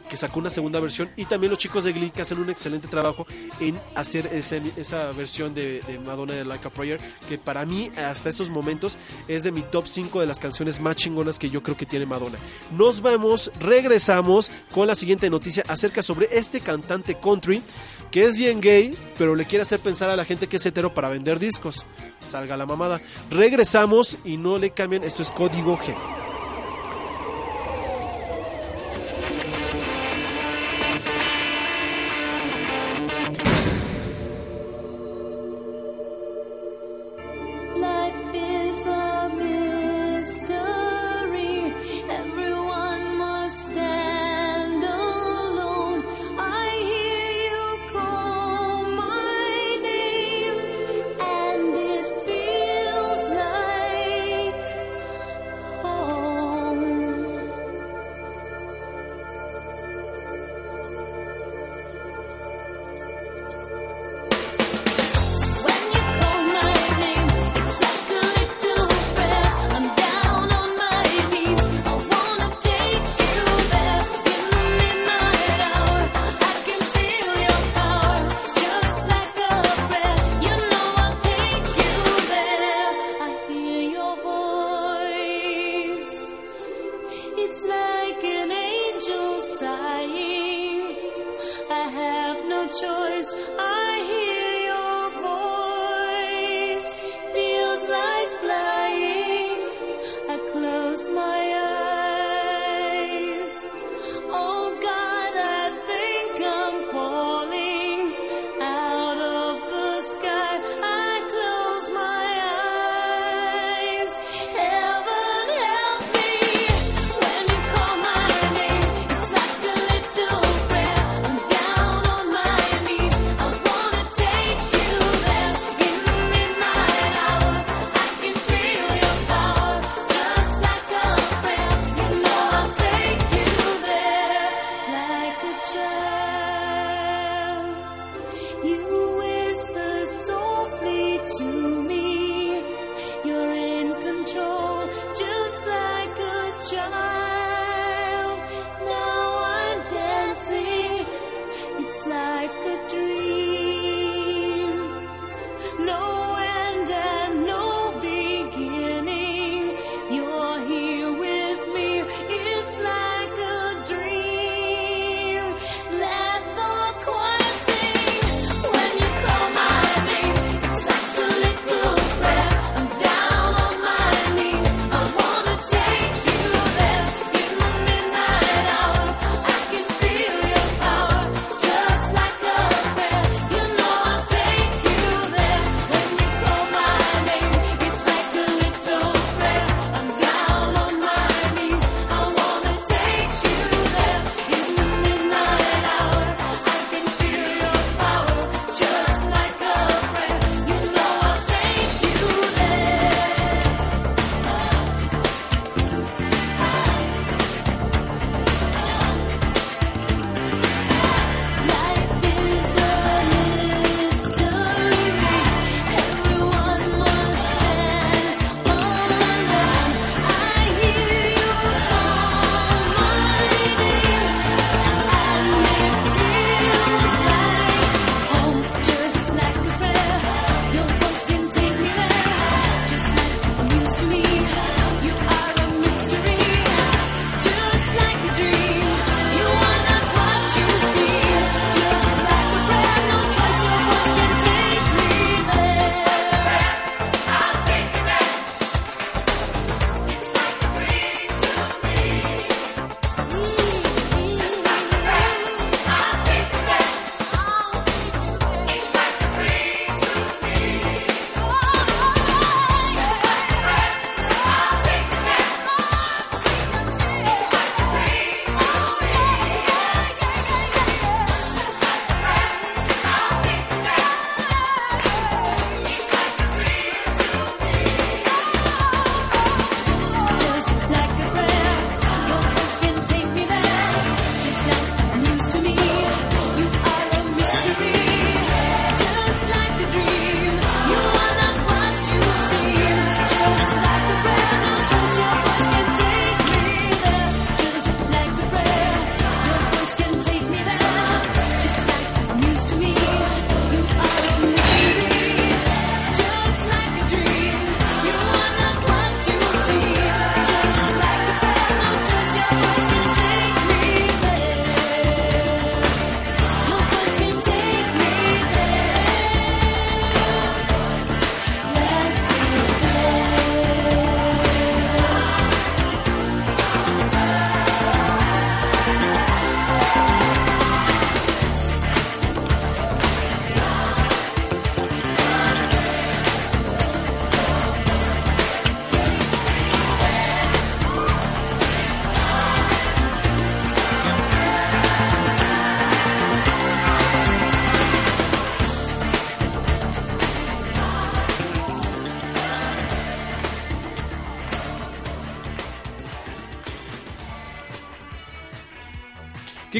[0.08, 2.88] que sacó una segunda versión y también los chicos de Glee que hacen un excelente
[2.88, 3.26] trabajo
[3.60, 8.28] en hacer esa versión de, de Madonna de Like a Prayer que para mí hasta
[8.28, 11.76] estos momentos es de mi top 5 de las canciones más chingonas que yo creo
[11.76, 12.38] que tiene Madonna.
[12.72, 17.62] Nos vemos, regresamos con la siguiente noticia acerca sobre este cantante country
[18.10, 20.94] que es bien gay, pero le quiere hacer pensar a la gente que es hetero
[20.94, 21.86] para vender discos.
[22.26, 23.00] Salga la mamada.
[23.30, 25.94] Regresamos y no le cambien, esto es código G.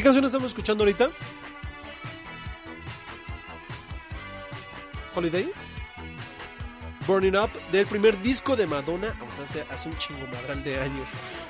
[0.09, 1.11] canción estamos escuchando ahorita?
[5.13, 5.51] Holiday.
[7.05, 10.79] Burning Up, del primer disco de Madonna, o sea, hace, hace un chingo madral de
[10.79, 11.07] años.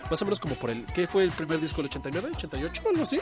[0.10, 0.84] Más o menos como por el.
[0.88, 1.80] ¿Qué fue el primer disco?
[1.80, 2.32] ¿El 89?
[2.34, 2.88] ¿88?
[2.90, 3.22] Algo así.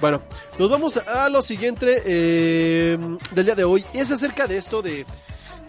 [0.00, 0.22] Bueno,
[0.56, 2.96] nos vamos a lo siguiente eh,
[3.32, 3.84] del día de hoy.
[3.92, 5.04] Y es acerca de esto de.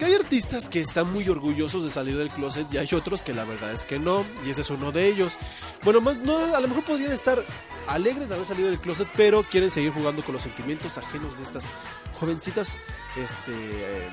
[0.06, 3.44] Hay artistas que están muy orgullosos de salir del closet y hay otros que la
[3.44, 5.38] verdad es que no, y ese es uno de ellos.
[5.84, 7.44] Bueno, más no, a lo mejor podrían estar
[7.88, 11.44] alegres de haber salido del closet, pero quieren seguir jugando con los sentimientos ajenos de
[11.44, 11.72] estas
[12.20, 12.80] jovencitas,
[13.16, 14.10] este, eh,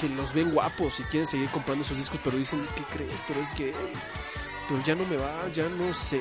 [0.00, 3.22] que los ven guapos y quieren seguir comprando sus discos, pero dicen, ¿qué crees?
[3.26, 3.72] Pero es que
[4.84, 6.20] ya no me va, ya no sé.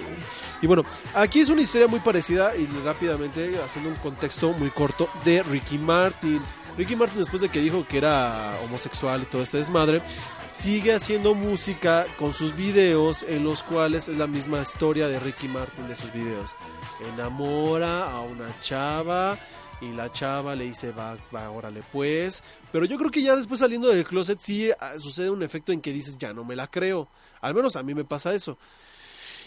[0.62, 0.84] Y bueno,
[1.14, 5.78] aquí es una historia muy parecida y rápidamente haciendo un contexto muy corto de Ricky
[5.78, 6.42] Martin.
[6.78, 10.02] Ricky Martin después de que dijo que era homosexual y todo este desmadre,
[10.48, 15.48] sigue haciendo música con sus videos en los cuales es la misma historia de Ricky
[15.48, 16.56] Martin de sus videos.
[17.14, 19.38] Enamora a una chava
[19.82, 22.44] y la chava le dice, va, va, órale pues.
[22.72, 25.82] Pero yo creo que ya después saliendo del closet sí ah, sucede un efecto en
[25.82, 27.08] que dices, ya no me la creo.
[27.42, 28.58] Al menos a mí me pasa eso.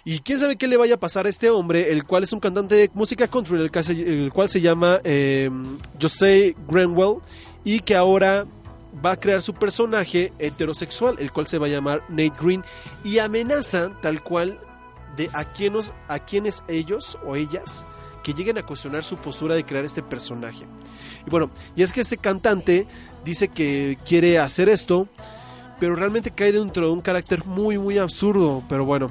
[0.08, 2.38] Y quién sabe qué le vaya a pasar a este hombre, el cual es un
[2.38, 3.72] cantante de música country, el,
[4.32, 5.50] cual se- llama eh,
[6.00, 7.16] Jose Grenwell,
[7.64, 8.46] y que ahora
[9.04, 12.62] va a crear su personaje heterosexual, el cual se va a llamar Nate Green,
[13.02, 14.60] y amenaza tal cual
[15.16, 17.84] de a quienes, a quienes ellos o ellas
[18.22, 20.66] que lleguen a cuestionar su postura de crear este personaje.
[21.26, 22.86] Y bueno, y es que este cantante
[23.24, 25.08] dice que quiere hacer esto,
[25.80, 29.10] pero realmente cae dentro de un carácter muy muy absurdo, pero bueno.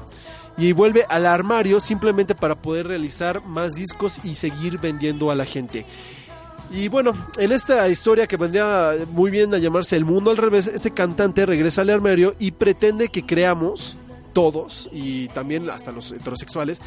[0.57, 5.45] Y vuelve al armario simplemente para poder realizar más discos y seguir vendiendo a la
[5.45, 5.85] gente.
[6.71, 10.67] Y bueno, en esta historia que vendría muy bien a llamarse El Mundo al Revés,
[10.67, 13.97] este cantante regresa al armario y pretende que creamos
[14.33, 16.81] todos, y también hasta los heterosexuales,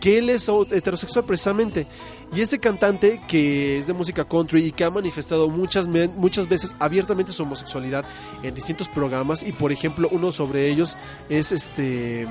[0.00, 1.86] que él es heterosexual precisamente.
[2.34, 6.76] Y este cantante que es de música country y que ha manifestado muchas, muchas veces
[6.78, 8.04] abiertamente su homosexualidad
[8.42, 10.96] en distintos programas y por ejemplo uno sobre ellos
[11.28, 12.26] es este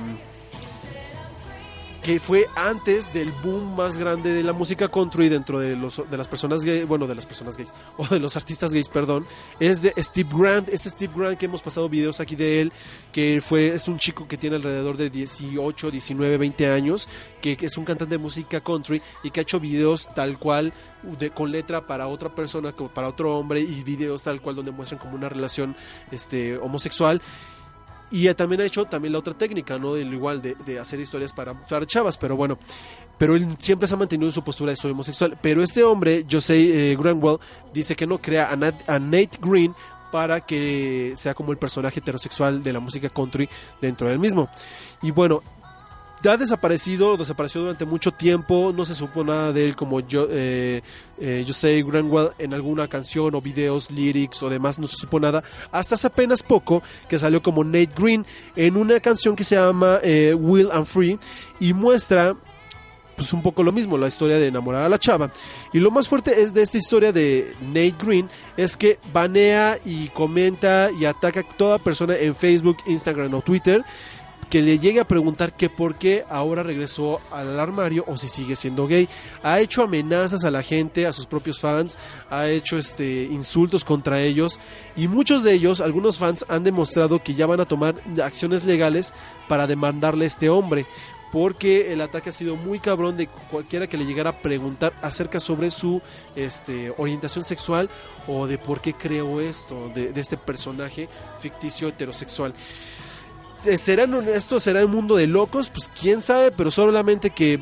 [2.06, 6.16] que fue antes del boom más grande de la música country dentro de los de
[6.16, 9.26] las personas gays, bueno, de las personas gays o de los artistas gays, perdón,
[9.58, 12.72] es de Steve Grant, es Steve Grant que hemos pasado videos aquí de él,
[13.10, 17.08] que fue es un chico que tiene alrededor de 18, 19, 20 años,
[17.42, 20.72] que, es un cantante de música country y que ha hecho videos tal cual
[21.18, 25.00] de, con letra para otra persona, para otro hombre y videos tal cual donde muestran
[25.00, 25.74] como una relación
[26.12, 27.20] este homosexual
[28.10, 29.94] y eh, también ha hecho también la otra técnica, ¿no?
[29.94, 32.58] Del igual, de, de hacer historias para, para chavas, pero bueno.
[33.18, 35.38] Pero él siempre se ha mantenido en su postura de soy homosexual.
[35.40, 37.38] Pero este hombre, Jose eh, Granwell,
[37.72, 39.74] dice que no crea a, a Nate Green
[40.12, 43.48] para que sea como el personaje heterosexual de la música country
[43.80, 44.48] dentro del mismo.
[45.02, 45.42] Y bueno,
[46.22, 50.26] ya ha desaparecido, desapareció durante mucho tiempo, no se supo nada de él como yo,
[50.30, 50.82] eh,
[51.20, 55.44] eh, Jose Granwell en alguna canción o videos, lyrics o demás, no se supo nada,
[55.70, 59.98] hasta hace apenas poco que salió como Nate Green en una canción que se llama
[60.02, 61.18] eh, Will and Free
[61.60, 62.34] y muestra
[63.16, 65.30] pues un poco lo mismo, la historia de enamorar a la chava.
[65.72, 70.08] Y lo más fuerte es de esta historia de Nate Green es que banea y
[70.08, 73.82] comenta y ataca a toda persona en Facebook, Instagram o Twitter
[74.50, 78.56] que le llegue a preguntar que por qué ahora regresó al armario o si sigue
[78.56, 79.08] siendo gay.
[79.42, 81.98] Ha hecho amenazas a la gente, a sus propios fans,
[82.30, 84.60] ha hecho este insultos contra ellos
[84.96, 89.12] y muchos de ellos, algunos fans han demostrado que ya van a tomar acciones legales
[89.48, 90.86] para demandarle a este hombre
[91.32, 95.40] porque el ataque ha sido muy cabrón de cualquiera que le llegara a preguntar acerca
[95.40, 96.00] sobre su
[96.34, 97.90] este, orientación sexual
[98.26, 102.54] o de por qué creó esto, de, de este personaje ficticio heterosexual.
[103.78, 105.70] ¿Será un- esto será un mundo de locos?
[105.70, 107.54] Pues quién sabe, pero solamente que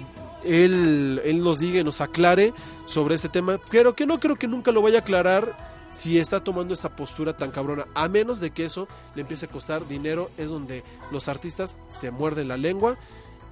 [0.44, 2.52] él, él nos diga y nos aclare
[2.84, 3.58] sobre este tema.
[3.70, 5.56] Pero que no creo que nunca lo vaya a aclarar
[5.90, 7.86] si está tomando esta postura tan cabrona.
[7.94, 12.10] A menos de que eso le empiece a costar dinero, es donde los artistas se
[12.10, 12.96] muerden la lengua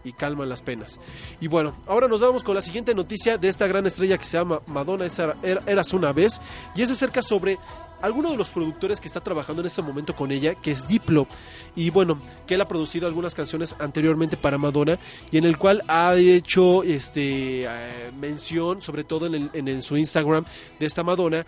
[0.05, 0.99] y calman las penas.
[1.41, 4.37] Y bueno, ahora nos vamos con la siguiente noticia de esta gran estrella que se
[4.37, 6.41] llama Madonna Esa- Era- Eras una vez
[6.75, 7.57] y es acerca sobre
[8.03, 11.27] alguno de los productores que está trabajando en este momento con ella, que es Diplo.
[11.75, 14.99] Y bueno, que él ha producido algunas canciones anteriormente para Madonna
[15.31, 19.97] y en el cual ha hecho este eh, mención, sobre todo en, el- en su
[19.97, 20.45] Instagram,
[20.79, 21.47] de esta Madonna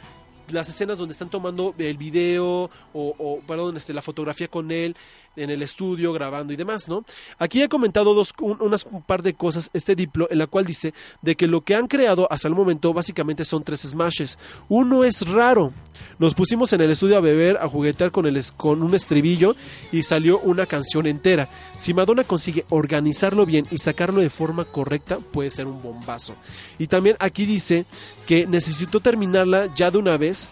[0.51, 4.95] las escenas donde están tomando el video o, o, perdón, este, la fotografía con él
[5.37, 7.05] en el estudio grabando y demás, ¿no?
[7.39, 10.65] Aquí he comentado dos, un, unas un par de cosas este Diplo, en la cual
[10.65, 14.39] dice de que lo que han creado hasta el momento básicamente son tres smashes.
[14.69, 15.73] Uno es raro.
[16.19, 19.57] Nos pusimos en el estudio a beber, a juguetear con, el, con un estribillo
[19.93, 21.49] y salió una canción entera.
[21.77, 26.35] Si Madonna consigue organizarlo bien y sacarlo de forma correcta, puede ser un bombazo.
[26.79, 27.85] Y también aquí dice
[28.27, 30.49] que necesitó terminarla ya de una vez.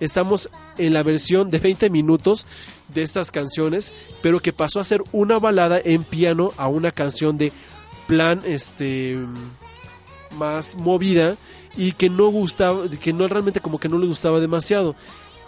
[0.00, 2.46] Estamos en la versión de 20 minutos
[2.88, 3.92] de estas canciones,
[4.22, 7.52] pero que pasó a ser una balada en piano a una canción de
[8.06, 9.16] plan este
[10.36, 11.36] más movida
[11.76, 14.94] y que no gustaba, que no realmente como que no le gustaba demasiado,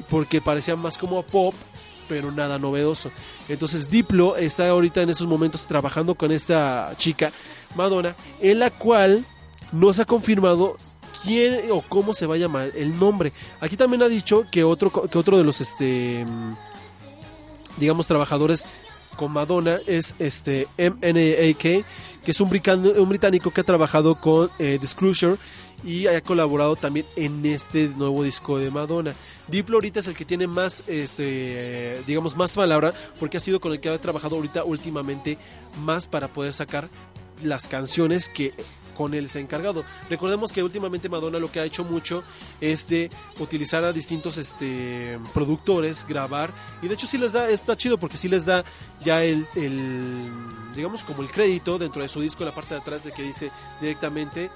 [0.09, 1.55] porque parecía más como pop,
[2.09, 3.11] pero nada novedoso.
[3.49, 7.32] Entonces Diplo está ahorita en esos momentos trabajando con esta chica,
[7.76, 9.24] Madonna, en la cual
[9.72, 10.76] no se ha confirmado
[11.23, 13.33] quién o cómo se va a llamar el nombre.
[13.61, 16.25] Aquí también ha dicho que otro que otro de los este
[17.79, 18.66] digamos trabajadores
[19.16, 21.85] con Madonna es este MNAK, que
[22.25, 25.37] es un, británico que ha trabajado con eh, Disclosure
[25.85, 29.14] y ha colaborado también en este nuevo disco de Madonna.
[29.49, 33.61] Diplo ahorita es el que tiene más, este, eh, digamos, más palabra porque ha sido
[33.61, 35.37] con el que ha trabajado ahorita últimamente
[35.85, 36.89] más para poder sacar
[37.43, 38.55] las canciones que
[38.99, 39.84] con ha encargado.
[40.11, 42.24] Recordemos que últimamente Madonna lo que ha hecho mucho
[42.61, 47.76] es de utilizar a distintos este, productores, grabar, y de hecho sí les da, está
[47.76, 48.64] chido porque sí les da
[49.01, 50.28] ya el, el,
[50.74, 53.22] digamos como el crédito dentro de su disco en la parte de atrás de que
[53.22, 54.51] dice directamente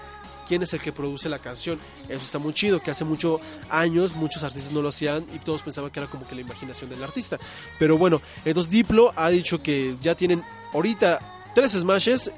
[0.49, 1.79] quién es el que produce la canción.
[2.09, 3.41] Eso está muy chido, que hace muchos
[3.71, 6.91] años muchos artistas no lo hacían y todos pensaban que era como que la imaginación
[6.91, 7.39] del artista.
[7.79, 10.43] Pero bueno, entonces Diplo ha dicho que ya tienen
[10.75, 11.21] ahorita
[11.55, 12.33] tres smashes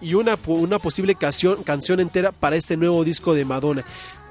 [0.00, 3.84] y una, una posible canción, canción entera para este nuevo disco de Madonna.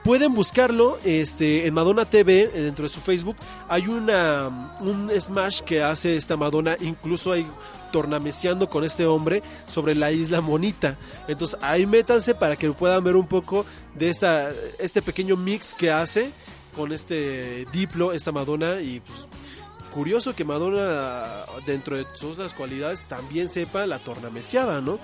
[0.03, 3.35] Pueden buscarlo este, en Madonna TV, eh, dentro de su Facebook.
[3.67, 7.45] Hay una, un smash que hace esta Madonna, incluso hay
[7.91, 10.97] tornamesiando con este hombre sobre la isla Monita.
[11.27, 13.65] Entonces ahí métanse para que puedan ver un poco
[13.95, 16.31] de esta, este pequeño mix que hace
[16.75, 19.25] con este Diplo, esta Madonna y pues,
[19.93, 24.99] curioso que Madonna dentro de todas las cualidades también sepa la tornamesiada, ¿no?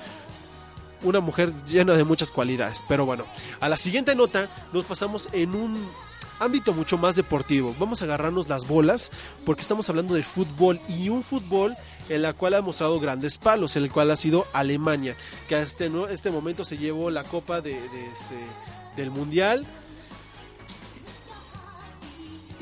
[1.04, 2.84] Una mujer llena de muchas cualidades.
[2.88, 3.26] Pero bueno,
[3.60, 5.78] a la siguiente nota nos pasamos en un
[6.40, 7.76] ámbito mucho más deportivo.
[7.80, 9.12] Vamos a agarrarnos las bolas
[9.46, 11.76] porque estamos hablando de fútbol y un fútbol
[12.10, 15.16] en la cual ha mostrado grandes palos, en el cual ha sido Alemania,
[15.48, 16.08] que a este, ¿no?
[16.08, 18.36] este momento se llevó la copa de, de este,
[18.96, 19.66] del mundial.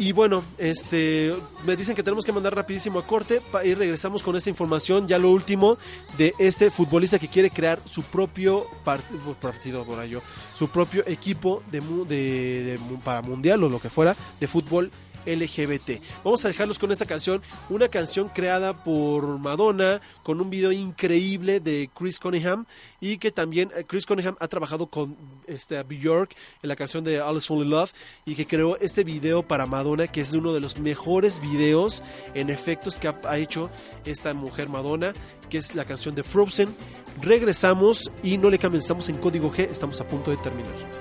[0.01, 1.31] Y bueno, este
[1.63, 5.19] me dicen que tenemos que mandar rapidísimo a corte y regresamos con esta información, ya
[5.19, 5.77] lo último
[6.17, 9.03] de este futbolista que quiere crear su propio part-
[9.39, 10.19] partido por ello,
[10.55, 14.89] su propio equipo de, de- de para mundial o lo que fuera de fútbol
[15.25, 16.01] LGBT.
[16.23, 21.59] Vamos a dejarlos con esta canción, una canción creada por Madonna con un video increíble
[21.59, 22.65] de Chris Cunningham
[22.99, 25.15] y que también eh, Chris Cunningham ha trabajado con
[25.47, 27.91] este Bjork en la canción de All Is Only Love
[28.25, 32.03] y que creó este video para Madonna que es uno de los mejores videos
[32.33, 33.69] en efectos que ha, hecho
[34.05, 35.13] esta mujer Madonna
[35.49, 36.69] que es la canción de Frozen.
[37.21, 41.00] Regresamos y no le cambien, estamos en código G, estamos a punto de terminar.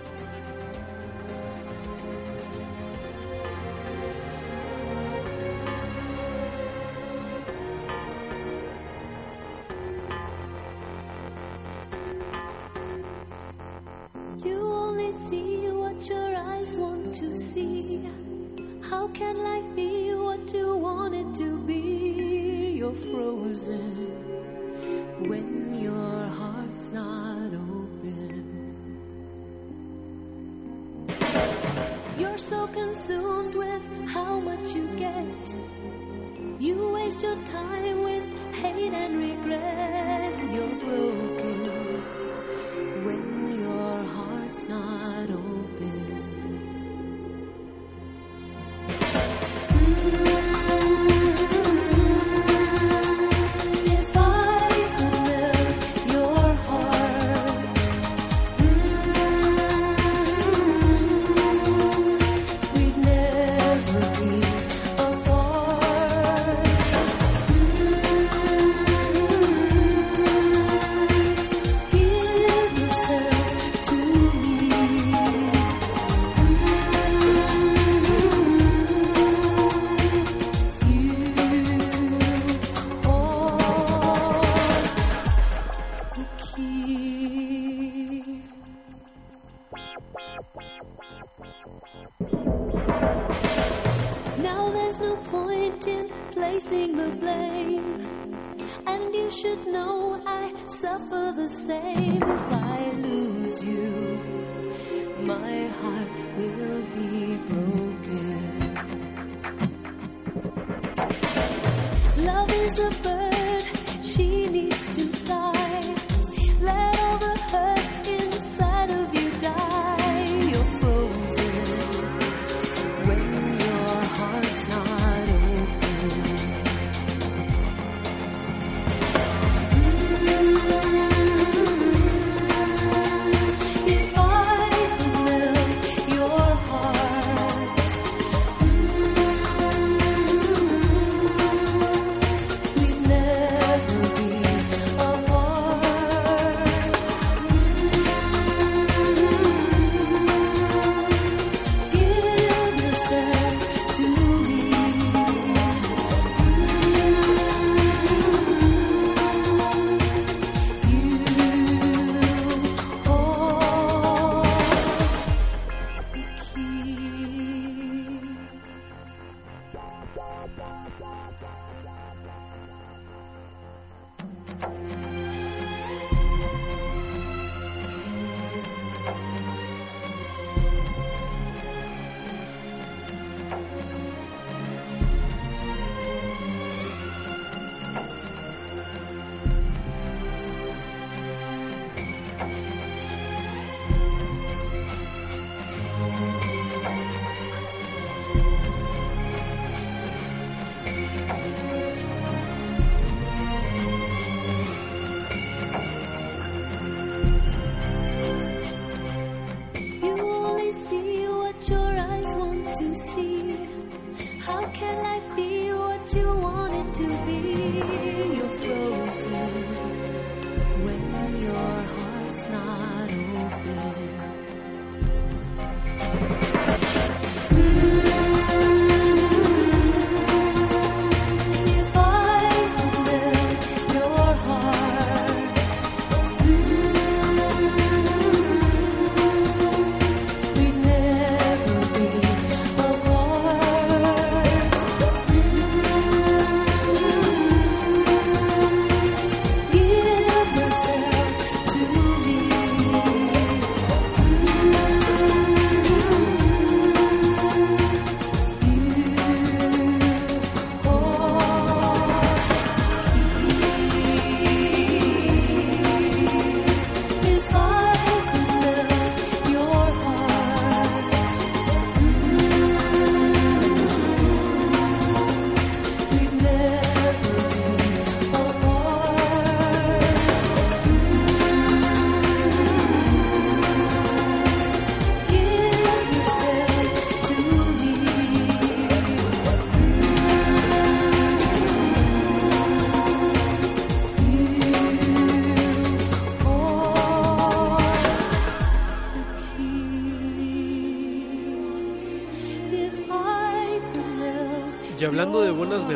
[39.63, 40.00] And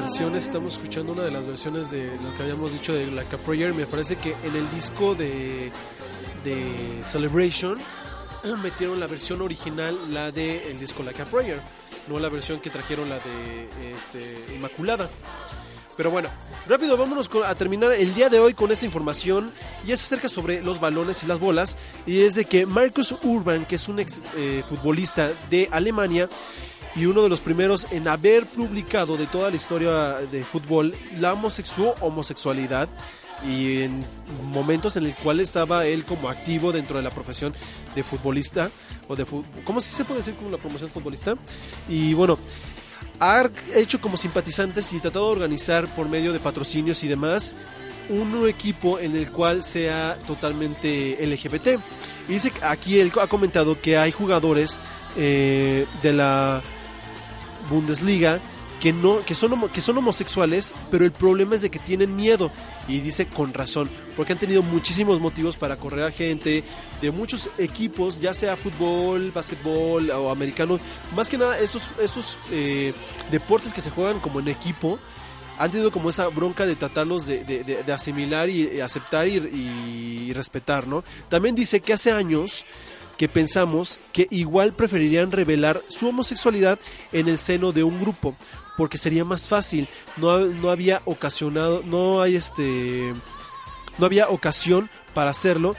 [0.05, 3.73] estamos escuchando una de las versiones de lo que habíamos dicho de la Caprayer.
[3.73, 5.73] Me parece que en el disco de,
[6.45, 7.79] de Celebration
[8.63, 11.59] metieron la versión original, la de el disco La Caprayer,
[12.09, 15.09] no la versión que trajeron la de este, Inmaculada.
[15.97, 16.29] Pero bueno,
[16.69, 19.53] rápido, vámonos a terminar el día de hoy con esta información.
[19.87, 21.79] Y es acerca sobre los balones y las bolas.
[22.05, 26.29] Y es de que Marcus Urban, que es un ex eh, futbolista de Alemania
[26.97, 29.93] y uno de los primeros en haber publicado de toda la historia
[30.31, 32.89] de fútbol la homosexu- homosexualidad
[33.49, 34.05] y en
[34.53, 37.53] momentos en el cual estaba él como activo dentro de la profesión
[37.95, 38.71] de futbolista
[39.09, 39.27] o de
[39.65, 41.35] ¿cómo se puede decir como la promoción futbolista?
[41.89, 42.39] Y bueno,
[43.21, 47.55] ha hecho como simpatizantes y tratado de organizar por medio de patrocinios y demás
[48.09, 51.81] un equipo en el cual sea totalmente LGBT.
[52.29, 54.79] Y dice aquí él ha comentado que hay jugadores
[55.17, 56.63] eh, de la
[57.71, 58.41] Bundesliga
[58.81, 62.51] que no que son que son homosexuales, pero el problema es de que tienen miedo
[62.87, 66.63] y dice con razón, porque han tenido muchísimos motivos para correr a gente
[67.01, 70.79] de muchos equipos, ya sea fútbol, básquetbol o americano,
[71.17, 72.93] más que nada estos estos eh,
[73.31, 74.99] deportes que se juegan como en equipo
[75.57, 79.37] han tenido como esa bronca de tratarlos de, de- de- asimilar y, y aceptar y,
[80.29, 81.05] y respetar, ¿no?
[81.29, 82.67] También dice que hace años
[83.17, 86.79] que pensamos que igual preferirían revelar su homosexualidad
[87.13, 88.35] en el seno de un grupo,
[88.77, 89.89] porque sería más fácil.
[90.17, 93.13] No, no había ocasionado, no hay este,
[93.99, 95.77] no había ocasión para hacerlo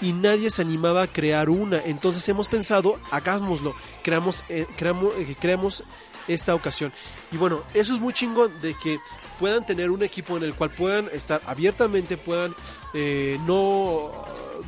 [0.00, 1.78] y nadie se animaba a crear una.
[1.84, 5.84] Entonces hemos pensado, hagámoslo, creamos, eh, creamos, eh, creamos
[6.26, 6.92] esta ocasión.
[7.32, 8.98] Y bueno, eso es muy chingón de que
[9.38, 12.54] puedan tener un equipo en el cual puedan estar abiertamente, puedan
[12.94, 14.10] eh, no,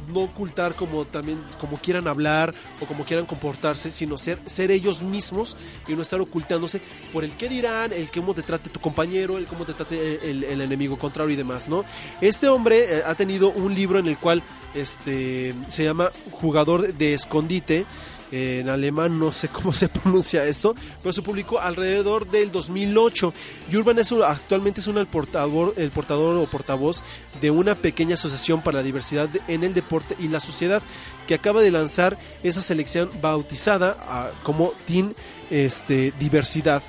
[0.09, 5.03] no ocultar como también como quieran hablar o como quieran comportarse, sino ser, ser ellos
[5.03, 5.57] mismos
[5.89, 6.81] y no estar ocultándose
[7.13, 10.45] por el qué dirán, el cómo te trate tu compañero, el cómo te trate el,
[10.45, 11.85] el enemigo contrario y demás, ¿no?
[12.21, 14.43] Este hombre eh, ha tenido un libro en el cual
[14.75, 17.87] este se llama Jugador de Escondite
[18.33, 23.33] en alemán no sé cómo se pronuncia esto, pero se publicó alrededor del 2008.
[23.71, 27.03] Y Urban actualmente es un, el, portador, el portador o portavoz
[27.41, 30.83] de una pequeña asociación para la diversidad en el deporte y la sociedad
[31.27, 35.13] que acaba de lanzar esa selección bautizada ah, como Team
[35.51, 36.83] este, Diversidad.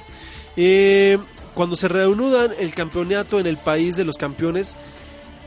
[0.55, 1.17] Eh,
[1.53, 4.77] cuando se reanudan el campeonato en el país de los campeones,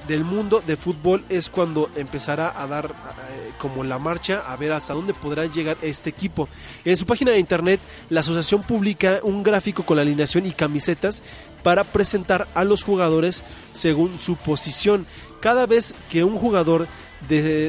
[0.09, 4.73] del mundo de fútbol es cuando empezará a dar eh, como la marcha a ver
[4.73, 6.49] hasta dónde podrá llegar este equipo.
[6.85, 7.81] En su página de internet,
[8.11, 11.23] la asociación publica un gráfico con la alineación y camisetas
[11.63, 15.07] para presentar a los jugadores según su posición.
[15.41, 16.87] Cada vez que un jugador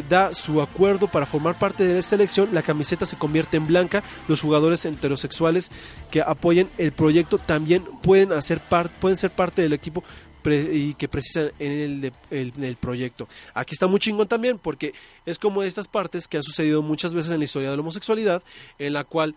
[0.09, 4.03] da su acuerdo para formar parte de la selección, la camiseta se convierte en blanca.
[4.27, 5.71] Los jugadores heterosexuales
[6.11, 8.61] que apoyen el proyecto también pueden, hacer
[8.99, 10.03] pueden ser parte del equipo
[10.53, 13.27] y que precisan en el, de- el- proyecto.
[13.53, 14.93] Aquí está muy chingón también porque
[15.25, 18.43] es como estas partes que han sucedido muchas veces en la historia de la homosexualidad,
[18.79, 19.35] en la cual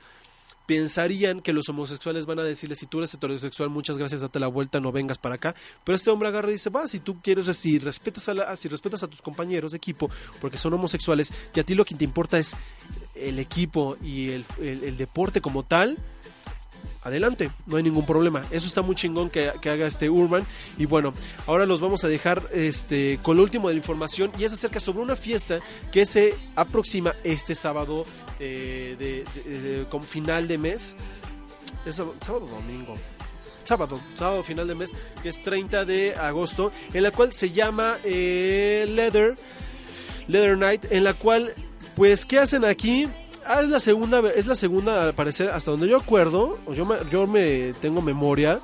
[0.67, 4.49] pensarían que los homosexuales van a decirle si tú eres heterosexual muchas gracias date la
[4.49, 7.47] vuelta no vengas para acá pero este hombre agarra y dice va si tú quieres
[7.57, 10.11] si respetas a la- si respetas a tus compañeros de equipo
[10.43, 12.55] porque son homosexuales y a ti lo que te importa es
[13.15, 15.97] el equipo y el- el deporte como tal
[17.03, 18.45] adelante, no hay ningún problema.
[18.51, 20.47] Eso está muy chingón que, haga este Urban.
[20.79, 21.15] Y bueno,
[21.47, 24.81] ahora los vamos a dejar este, con lo último de la información y es acerca
[24.81, 25.61] sobre una fiesta
[25.93, 28.07] que se aproxima este sábado
[28.41, 30.97] eh, con final de mes.
[31.87, 32.97] ¿Es sábado domingo?
[33.65, 37.99] Sábado, sábado final de mes, que es 30 de agosto, en la cual se llama
[38.03, 39.37] eh, Leather,
[40.27, 41.53] Leather Night, en la cual,
[41.95, 43.09] pues, ¿qué hacen aquí?
[43.51, 46.87] Ah, es la segunda, es la segunda, al parecer, hasta donde yo acuerdo, o yo
[47.09, 48.61] yo me tengo memoria,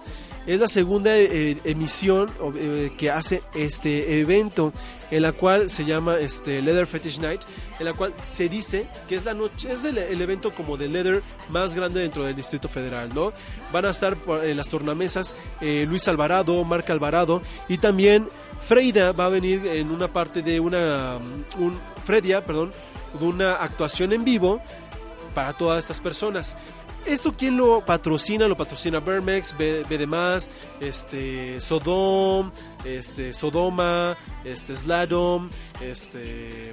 [0.46, 4.72] es la segunda eh, emisión eh, que hace este evento,
[5.10, 7.40] en la cual se llama este Leather Fetish Night,
[7.78, 11.22] en la cual se dice que es la noche, es el, evento como de leather
[11.48, 13.32] más grande dentro del Distrito Federal, ¿no?
[13.72, 18.26] Van a estar en las tornamesas eh, Luis Alvarado, Marca Alvarado y también
[18.60, 21.18] Freida va a venir en una parte de una,
[21.58, 22.72] um, un, Fredia, perdón,
[23.18, 24.60] de una actuación en vivo
[25.34, 26.56] para todas estas personas.
[27.06, 28.48] ¿Esto quién lo patrocina?
[28.48, 30.50] Lo patrocina Bermex, B, B de más,
[30.80, 32.50] este, Sodom,
[32.84, 35.50] este, Sodoma, este, Sladom,
[35.82, 36.72] este,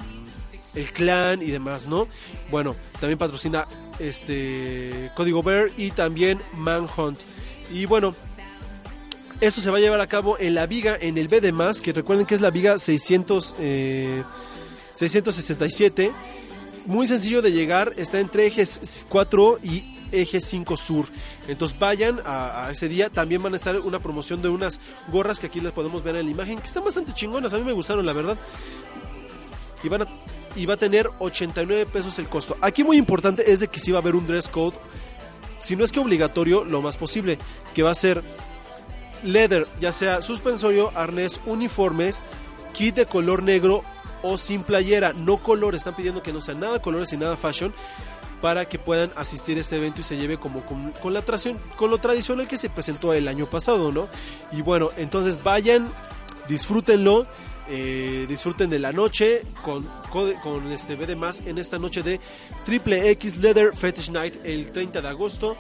[0.74, 2.08] el clan y demás, ¿no?
[2.50, 3.68] Bueno, también patrocina
[4.00, 7.20] este Código Bear y también Manhunt.
[7.70, 8.16] Y bueno,
[9.42, 11.42] esto se va a llevar a cabo en la viga, en el B
[11.82, 14.24] que recuerden que es la viga 600, eh,
[14.94, 16.12] 667.
[16.86, 21.06] Muy sencillo de llegar, está entre ejes 4 y eje 5 sur.
[21.48, 23.10] Entonces vayan a, ese día.
[23.10, 24.80] También van a estar una promoción de unas
[25.12, 27.54] gorras que aquí las podemos ver en la imagen, que están bastante chingonas.
[27.54, 28.38] A mí me gustaron, la verdad.
[29.84, 32.58] Y, a, va a tener 89 pesos el costo.
[32.62, 34.78] Aquí muy importante es de que sí va a haber un dress code.
[35.60, 37.38] Si no es que obligatorio, lo más posible.
[37.74, 38.24] Que va a ser
[39.24, 42.24] leather, ya sea suspensorio, arnés, uniformes,
[42.74, 43.84] kit de color negro
[44.24, 47.74] o sin playera, no color, están pidiendo que no sea nada colores y nada fashion
[48.42, 51.92] para que puedan asistir a este evento y se lleve como con, la tradición, con
[51.92, 54.08] lo tradicional que se presentó el año pasado, ¿no?
[54.52, 55.88] Y bueno, entonces vayan,
[56.48, 57.28] disfrútenlo,
[57.70, 62.20] eh, disfruten de la noche con este B de más en esta noche de
[62.66, 65.56] Triple X Leather Fetish Night el 30 de agosto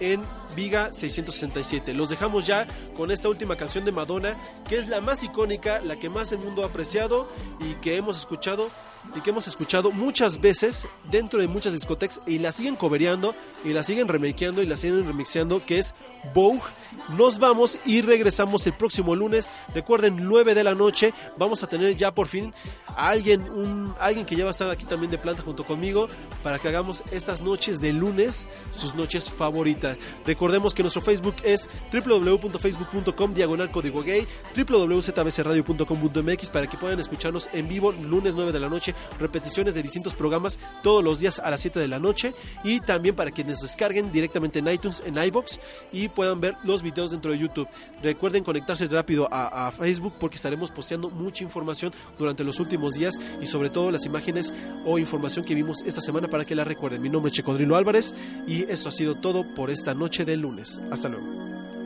[0.00, 0.22] en
[0.56, 1.94] Viga 667.
[1.94, 2.66] Los dejamos ya
[2.96, 4.36] con esta última canción de Madonna,
[4.68, 7.28] que es la más icónica, la que más el mundo ha apreciado
[7.60, 8.68] y que hemos escuchado
[9.14, 13.34] y que hemos escuchado muchas veces dentro de muchas discotecas y la siguen cobereando
[13.64, 15.94] y la siguen remakeando y la siguen remixeando, que es
[16.34, 16.62] Vogue.
[17.10, 19.50] Nos vamos y regresamos el próximo lunes.
[19.74, 21.12] Recuerden, 9 de la noche.
[21.36, 22.52] Vamos a tener ya por fin
[22.88, 26.08] a alguien, un, alguien que ya va a estar aquí también de planta junto conmigo
[26.42, 29.96] para que hagamos estas noches de lunes sus noches favoritas.
[30.26, 34.26] Recordemos que nuestro Facebook es www.facebook.com diagonal código gay,
[34.56, 40.14] www.zbcradio.com.mx para que puedan escucharnos en vivo lunes 9 de la noche, repeticiones de distintos
[40.14, 42.34] programas todos los días a las 7 de la noche
[42.64, 45.58] y también para quienes descarguen directamente en iTunes, en iBox
[45.92, 47.68] y puedan ver los videos dentro de YouTube.
[48.02, 53.14] Recuerden conectarse rápido a, a Facebook porque estaremos posteando mucha información durante los últimos días
[53.40, 54.52] y sobre todo las imágenes
[54.84, 57.02] o información que vimos esta semana para que la recuerden.
[57.02, 58.14] Mi nombre es Checodrilo Álvarez
[58.46, 60.80] y esto ha sido todo por esta noche del lunes.
[60.90, 61.79] Hasta luego.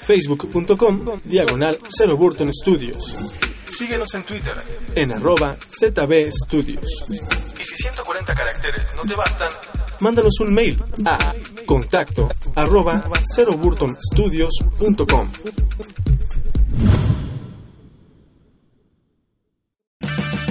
[0.00, 3.34] facebook.com diagonal 0 Burton Studios,
[3.66, 4.54] Síguenos en Twitter.
[4.94, 7.04] en arroba ZB Studios.
[7.10, 9.50] Y si 140 caracteres no te bastan,
[10.00, 11.32] Mándanos un mail a
[11.66, 13.02] contacto arroba
[13.36, 15.28] 0burtonstudios.com.